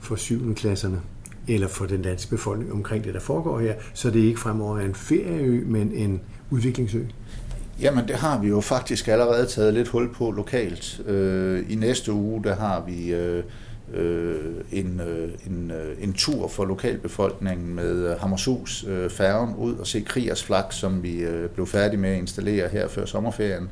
for 0.00 0.16
7. 0.16 0.54
klasserne? 0.54 1.00
eller 1.48 1.68
for 1.68 1.86
den 1.86 2.02
danske 2.02 2.30
befolkning 2.30 2.72
omkring 2.72 3.04
det, 3.04 3.14
der 3.14 3.20
foregår 3.20 3.60
her, 3.60 3.74
så 3.94 4.10
det 4.10 4.22
er 4.22 4.26
ikke 4.26 4.40
fremover 4.40 4.78
en 4.78 4.94
ferieø, 4.94 5.64
men 5.66 5.92
en 5.92 6.20
udviklingsø? 6.50 7.00
Jamen, 7.80 8.08
det 8.08 8.16
har 8.16 8.38
vi 8.38 8.48
jo 8.48 8.60
faktisk 8.60 9.08
allerede 9.08 9.46
taget 9.46 9.74
lidt 9.74 9.88
hul 9.88 10.14
på 10.14 10.30
lokalt. 10.30 11.00
Øh, 11.06 11.64
I 11.68 11.74
næste 11.74 12.12
uge, 12.12 12.44
der 12.44 12.54
har 12.54 12.84
vi 12.86 13.12
øh, 13.12 13.44
øh, 13.94 14.54
en, 14.72 15.00
øh, 15.00 15.30
en, 15.46 15.70
øh, 15.70 15.96
en 16.00 16.12
tur 16.12 16.48
for 16.48 16.64
lokalbefolkningen 16.64 17.74
med 17.74 18.10
øh, 18.10 18.20
Hammershus 18.20 18.84
øh, 18.88 19.10
færgen 19.10 19.54
ud 19.54 19.76
og 19.76 19.86
se 19.86 20.00
Kriers 20.00 20.44
flak, 20.44 20.72
som 20.72 21.02
vi 21.02 21.18
øh, 21.18 21.48
blev 21.48 21.66
færdige 21.66 22.00
med 22.00 22.10
at 22.10 22.18
installere 22.18 22.68
her 22.68 22.88
før 22.88 23.04
sommerferien. 23.04 23.70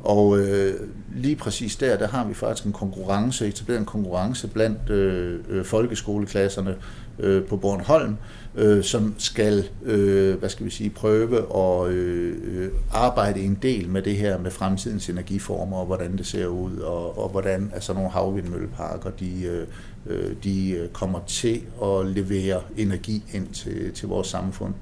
Og 0.00 0.38
øh, 0.38 0.74
lige 1.14 1.36
præcis 1.36 1.76
der, 1.76 1.98
der 1.98 2.08
har 2.08 2.24
vi 2.24 2.34
faktisk 2.34 2.66
en 2.66 2.72
konkurrence, 2.72 3.48
etableret 3.48 3.80
en 3.80 3.86
konkurrence 3.86 4.48
blandt 4.48 4.90
øh, 4.90 5.40
øh, 5.48 5.64
folkeskoleklasserne 5.64 6.74
øh, 7.18 7.44
på 7.44 7.56
Bornholm, 7.56 8.16
øh, 8.54 8.84
som 8.84 9.14
skal, 9.18 9.68
øh, 9.84 10.38
hvad 10.38 10.48
skal 10.48 10.66
vi 10.66 10.70
sige, 10.70 10.90
prøve 10.90 11.56
at 11.56 11.92
øh, 11.92 12.36
øh 12.44 12.70
arbejde 12.92 13.40
en 13.40 13.58
del 13.62 13.88
med 13.88 14.02
det 14.02 14.16
her 14.16 14.38
med 14.38 14.50
fremtidens 14.50 15.08
energiformer 15.08 15.76
og 15.76 15.86
hvordan 15.86 16.16
det 16.16 16.26
ser 16.26 16.46
ud, 16.46 16.76
og, 16.76 17.18
og 17.18 17.28
hvordan 17.28 17.70
altså 17.74 17.94
nogle 17.94 18.10
havvindmølleparker, 18.10 19.10
de, 19.10 19.42
øh, 19.42 19.66
øh 20.06 20.34
de 20.44 20.70
øh, 20.70 20.88
kommer 20.88 21.20
til 21.26 21.62
at 21.82 22.06
levere 22.06 22.60
energi 22.76 23.24
ind 23.32 23.48
til, 23.48 23.92
til 23.92 24.08
vores 24.08 24.28
samfund. 24.28 24.74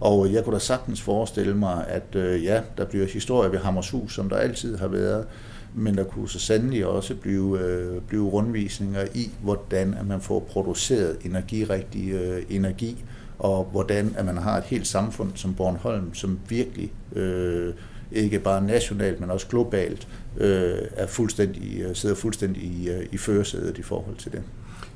Og 0.00 0.32
jeg 0.32 0.44
kunne 0.44 0.54
da 0.54 0.58
sagtens 0.58 1.00
forestille 1.00 1.56
mig, 1.56 1.86
at 1.88 2.14
øh, 2.14 2.44
ja, 2.44 2.60
der 2.78 2.84
bliver 2.84 3.06
historie 3.06 3.52
ved 3.52 3.58
Hammershus, 3.58 4.14
som 4.14 4.28
der 4.28 4.36
altid 4.36 4.76
har 4.76 4.88
været, 4.88 5.26
men 5.74 5.96
der 5.96 6.04
kunne 6.04 6.28
så 6.28 6.38
sandelig 6.38 6.86
også 6.86 7.14
blive, 7.14 7.60
øh, 7.60 8.00
blive 8.08 8.28
rundvisninger 8.28 9.04
i, 9.14 9.30
hvordan 9.42 9.94
at 9.94 10.06
man 10.06 10.20
får 10.20 10.40
produceret 10.40 11.16
energirigtig 11.24 12.10
øh, 12.10 12.42
energi, 12.50 13.04
og 13.38 13.64
hvordan 13.64 14.14
at 14.16 14.24
man 14.24 14.36
har 14.36 14.58
et 14.58 14.64
helt 14.64 14.86
samfund 14.86 15.30
som 15.34 15.54
Bornholm, 15.54 16.14
som 16.14 16.38
virkelig 16.48 16.92
øh, 17.12 17.74
ikke 18.12 18.38
bare 18.38 18.62
nationalt, 18.62 19.20
men 19.20 19.30
også 19.30 19.46
globalt, 19.46 20.08
øh, 20.36 20.78
er 20.92 21.06
fuldstændig, 21.06 21.80
øh, 21.80 21.94
sidder 21.94 22.14
fuldstændig 22.14 22.62
i, 22.62 22.88
øh, 22.88 23.06
i 23.12 23.16
førersædet 23.16 23.78
i 23.78 23.82
forhold 23.82 24.16
til 24.16 24.32
det. 24.32 24.42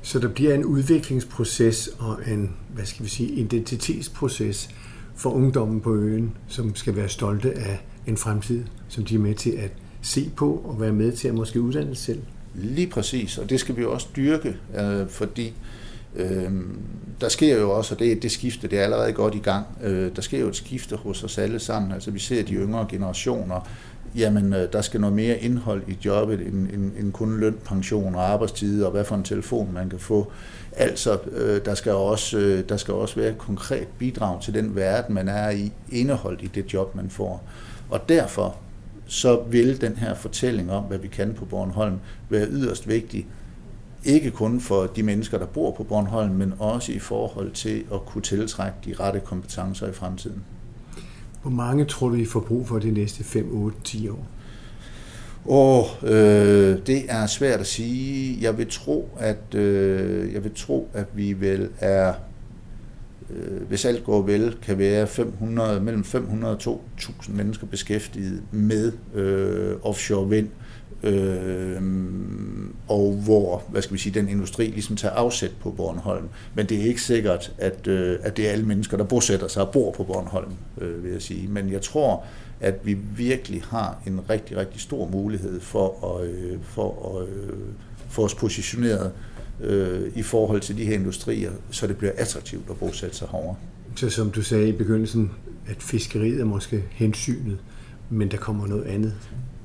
Så 0.01 0.19
der 0.19 0.27
bliver 0.27 0.53
en 0.53 0.65
udviklingsproces 0.65 1.89
og 1.99 2.19
en, 2.27 2.55
hvad 2.73 2.85
skal 2.85 3.05
vi 3.05 3.09
sige, 3.09 3.29
identitetsproces 3.29 4.69
for 5.15 5.29
ungdommen 5.29 5.81
på 5.81 5.95
øen, 5.95 6.37
som 6.47 6.75
skal 6.75 6.95
være 6.95 7.09
stolte 7.09 7.53
af 7.53 7.85
en 8.07 8.17
fremtid, 8.17 8.63
som 8.87 9.05
de 9.05 9.15
er 9.15 9.19
med 9.19 9.35
til 9.35 9.51
at 9.51 9.71
se 10.01 10.31
på 10.35 10.61
og 10.65 10.81
være 10.81 10.93
med 10.93 11.11
til 11.11 11.27
at 11.27 11.33
måske 11.33 11.61
uddanne 11.61 11.95
sig 11.95 12.05
selv. 12.05 12.21
Lige 12.55 12.87
præcis, 12.87 13.37
og 13.37 13.49
det 13.49 13.59
skal 13.59 13.77
vi 13.77 13.85
også 13.85 14.07
dyrke, 14.15 14.57
øh, 14.79 15.07
fordi 15.09 15.53
øh, 16.15 16.51
der 17.21 17.29
sker 17.29 17.59
jo 17.59 17.71
også, 17.71 17.95
og 17.95 17.99
det, 17.99 18.23
det 18.23 18.31
skifte, 18.31 18.67
det 18.67 18.79
er 18.79 18.83
allerede 18.83 19.13
godt 19.13 19.35
i 19.35 19.39
gang, 19.39 19.65
øh, 19.83 20.15
der 20.15 20.21
sker 20.21 20.39
jo 20.39 20.47
et 20.47 20.55
skifte 20.55 20.95
hos 20.95 21.23
os 21.23 21.37
alle 21.37 21.59
sammen. 21.59 21.91
Altså 21.91 22.11
vi 22.11 22.19
ser 22.19 22.43
de 22.43 22.53
yngre 22.53 22.85
generationer, 22.89 23.67
jamen 24.15 24.53
øh, 24.53 24.73
der 24.73 24.81
skal 24.81 25.01
noget 25.01 25.15
mere 25.15 25.39
indhold 25.39 25.83
i 25.87 25.97
jobbet 26.05 26.39
end, 26.39 26.69
end, 26.73 26.91
end 26.99 27.11
kun 27.11 27.39
løn, 27.39 27.55
pension 27.65 28.15
og 28.15 28.29
arbejdstid 28.29 28.83
og 28.83 28.91
hvad 28.91 29.05
for 29.05 29.15
en 29.15 29.23
telefon 29.23 29.73
man 29.73 29.89
kan 29.89 29.99
få. 29.99 30.31
Altså, 30.75 31.19
øh, 31.31 31.65
der, 31.65 31.75
skal 31.75 31.91
også, 31.91 32.37
øh, 32.37 32.69
der 32.69 32.77
skal 32.77 32.93
også 32.93 33.15
være 33.15 33.29
et 33.29 33.37
konkret 33.37 33.87
bidrag 33.99 34.41
til 34.41 34.53
den 34.53 34.75
verden, 34.75 35.15
man 35.15 35.27
er 35.27 35.49
i, 35.49 35.71
indeholdt 35.91 36.41
i 36.41 36.47
det 36.47 36.73
job, 36.73 36.95
man 36.95 37.09
får. 37.09 37.43
Og 37.89 38.09
derfor 38.09 38.55
så 39.05 39.43
vil 39.49 39.81
den 39.81 39.95
her 39.95 40.15
fortælling 40.15 40.71
om, 40.71 40.83
hvad 40.83 40.97
vi 40.97 41.07
kan 41.07 41.33
på 41.33 41.45
Bornholm, 41.45 41.99
være 42.29 42.47
yderst 42.47 42.87
vigtig. 42.87 43.27
Ikke 44.03 44.31
kun 44.31 44.59
for 44.59 44.83
de 44.85 45.03
mennesker, 45.03 45.37
der 45.37 45.45
bor 45.45 45.71
på 45.71 45.83
Bornholm, 45.83 46.33
men 46.33 46.53
også 46.59 46.91
i 46.91 46.99
forhold 46.99 47.51
til 47.51 47.83
at 47.93 48.05
kunne 48.05 48.21
tiltrække 48.21 48.77
de 48.85 48.93
rette 48.99 49.19
kompetencer 49.19 49.87
i 49.87 49.93
fremtiden. 49.93 50.43
Hvor 51.41 51.51
mange 51.51 51.85
tror 51.85 52.09
du, 52.09 52.15
I 52.15 52.25
får 52.25 52.39
brug 52.39 52.67
for 52.67 52.79
de 52.79 52.91
næste 52.91 53.23
5, 53.23 53.49
8, 53.51 53.77
10 53.83 54.09
år? 54.09 54.27
Og 55.45 55.85
øh, 56.03 56.77
det 56.87 57.03
er 57.09 57.25
svært 57.25 57.59
at 57.59 57.67
sige. 57.67 58.37
Jeg 58.41 58.57
vil 58.57 58.67
tro, 58.69 59.09
at 59.19 59.55
øh, 59.55 60.33
jeg 60.33 60.43
vil 60.43 60.51
tro, 60.55 60.89
at 60.93 61.05
vi 61.13 61.33
vel 61.33 61.69
er, 61.79 62.13
øh, 63.29 63.61
hvis 63.67 63.85
alt 63.85 64.03
går 64.03 64.21
vel, 64.21 64.55
kan 64.61 64.77
være 64.77 65.07
500, 65.07 65.79
mellem 65.79 66.03
500 66.03 66.55
og 66.55 66.79
2.000 66.99 67.31
mennesker 67.31 67.67
beskæftiget 67.67 68.41
med 68.51 68.91
øh, 69.13 69.75
offshore 69.83 70.29
vind. 70.29 70.49
Øh, 71.03 71.81
og 72.87 73.13
hvor, 73.25 73.63
hvad 73.69 73.81
skal 73.81 73.93
vi 73.93 73.99
sige, 73.99 74.19
den 74.19 74.29
industri 74.29 74.67
ligesom 74.67 74.95
tager 74.95 75.13
afsæt 75.13 75.51
på 75.61 75.71
Bornholm. 75.71 76.29
Men 76.55 76.65
det 76.65 76.81
er 76.81 76.85
ikke 76.85 77.01
sikkert, 77.01 77.51
at, 77.57 77.87
øh, 77.87 78.19
at 78.21 78.37
det 78.37 78.47
er 78.47 78.51
alle 78.51 78.65
mennesker, 78.65 78.97
der 78.97 79.03
bosætter 79.03 79.47
sig 79.47 79.61
og 79.61 79.71
bor 79.71 79.91
på 79.91 80.03
Bornholm, 80.03 80.51
øh, 80.81 81.03
vil 81.03 81.11
jeg 81.11 81.21
sige. 81.21 81.47
Men 81.47 81.71
jeg 81.71 81.81
tror, 81.81 82.25
at 82.63 82.75
vi 82.83 82.93
virkelig 83.15 83.61
har 83.63 84.01
en 84.07 84.29
rigtig, 84.29 84.57
rigtig 84.57 84.81
stor 84.81 85.07
mulighed 85.07 85.59
for 85.59 86.17
at, 86.17 86.27
øh, 86.27 86.57
for 86.61 87.19
at, 87.19 87.27
øh, 87.27 87.53
få 88.09 88.25
os 88.25 88.35
positioneret 88.35 89.11
øh, 89.61 90.11
i 90.15 90.21
forhold 90.21 90.61
til 90.61 90.77
de 90.77 90.85
her 90.85 90.93
industrier, 90.93 91.51
så 91.71 91.87
det 91.87 91.97
bliver 91.97 92.13
attraktivt 92.17 92.69
at 92.69 92.77
bosætte 92.77 93.15
sig 93.15 93.27
herovre. 93.31 93.55
Så 93.95 94.09
som 94.09 94.31
du 94.31 94.41
sagde 94.41 94.69
i 94.69 94.71
begyndelsen, 94.71 95.31
at 95.67 95.83
fiskeriet 95.83 96.41
er 96.41 96.45
måske 96.45 96.83
hensynet, 96.91 97.57
men 98.09 98.31
der 98.31 98.37
kommer 98.37 98.67
noget 98.67 98.83
andet. 98.83 99.13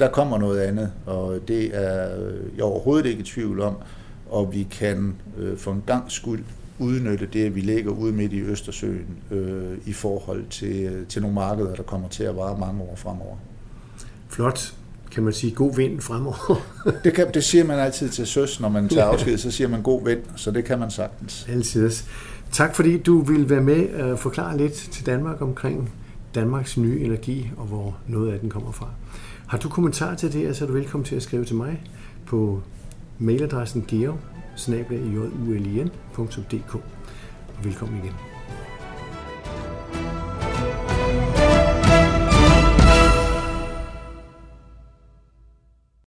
Der 0.00 0.10
kommer 0.10 0.38
noget 0.38 0.60
andet, 0.60 0.92
og 1.06 1.48
det 1.48 1.70
er 1.76 2.08
jeg 2.56 2.64
overhovedet 2.64 3.06
ikke 3.06 3.20
i 3.20 3.24
tvivl 3.24 3.60
om, 3.60 3.74
og 4.30 4.54
vi 4.54 4.66
kan 4.70 5.14
øh, 5.38 5.58
for 5.58 5.72
en 5.72 5.82
gang 5.86 6.12
skyld 6.12 6.44
udnytte 6.78 7.26
det, 7.26 7.44
at 7.44 7.54
vi 7.54 7.60
ligger 7.60 7.90
ude 7.90 8.12
midt 8.12 8.32
i 8.32 8.40
Østersøen 8.40 9.18
øh, 9.30 9.78
i 9.86 9.92
forhold 9.92 10.44
til, 10.50 11.06
til 11.08 11.22
nogle 11.22 11.34
markeder, 11.34 11.74
der 11.74 11.82
kommer 11.82 12.08
til 12.08 12.24
at 12.24 12.36
vare 12.36 12.58
mange 12.58 12.82
år 12.82 12.96
fremover. 12.96 13.36
Flot. 14.28 14.74
Kan 15.10 15.22
man 15.22 15.32
sige 15.32 15.54
god 15.54 15.76
vind 15.76 16.00
fremover? 16.00 16.62
det, 17.04 17.14
kan, 17.14 17.26
det 17.34 17.44
siger 17.44 17.64
man 17.64 17.78
altid 17.78 18.08
til 18.08 18.26
søs, 18.26 18.60
når 18.60 18.68
man 18.68 18.88
tager 18.88 19.06
afsked, 19.06 19.38
så 19.38 19.50
siger 19.50 19.68
man 19.68 19.82
god 19.82 20.04
vind, 20.04 20.20
så 20.36 20.50
det 20.50 20.64
kan 20.64 20.78
man 20.78 20.90
sagtens. 20.90 21.46
Altid. 21.48 21.90
Tak 22.52 22.76
fordi 22.76 22.98
du 22.98 23.20
vil 23.22 23.50
være 23.50 23.60
med 23.60 23.94
og 23.94 24.18
forklare 24.18 24.56
lidt 24.56 24.74
til 24.74 25.06
Danmark 25.06 25.42
omkring 25.42 25.92
Danmarks 26.34 26.76
nye 26.76 27.00
energi 27.00 27.50
og 27.56 27.66
hvor 27.66 27.96
noget 28.06 28.32
af 28.32 28.40
den 28.40 28.50
kommer 28.50 28.72
fra. 28.72 28.88
Har 29.46 29.58
du 29.58 29.68
kommentar 29.68 30.14
til 30.14 30.32
det, 30.32 30.56
så 30.56 30.64
er 30.64 30.66
du 30.66 30.74
velkommen 30.74 31.04
til 31.04 31.16
at 31.16 31.22
skrive 31.22 31.44
til 31.44 31.56
mig 31.56 31.82
på 32.26 32.62
mailadressen 33.18 33.84
geo 33.88 34.14
snabelagjulien.dk. 34.58 36.74
Og 36.74 36.82
velkommen 37.64 38.04
igen. 38.04 38.27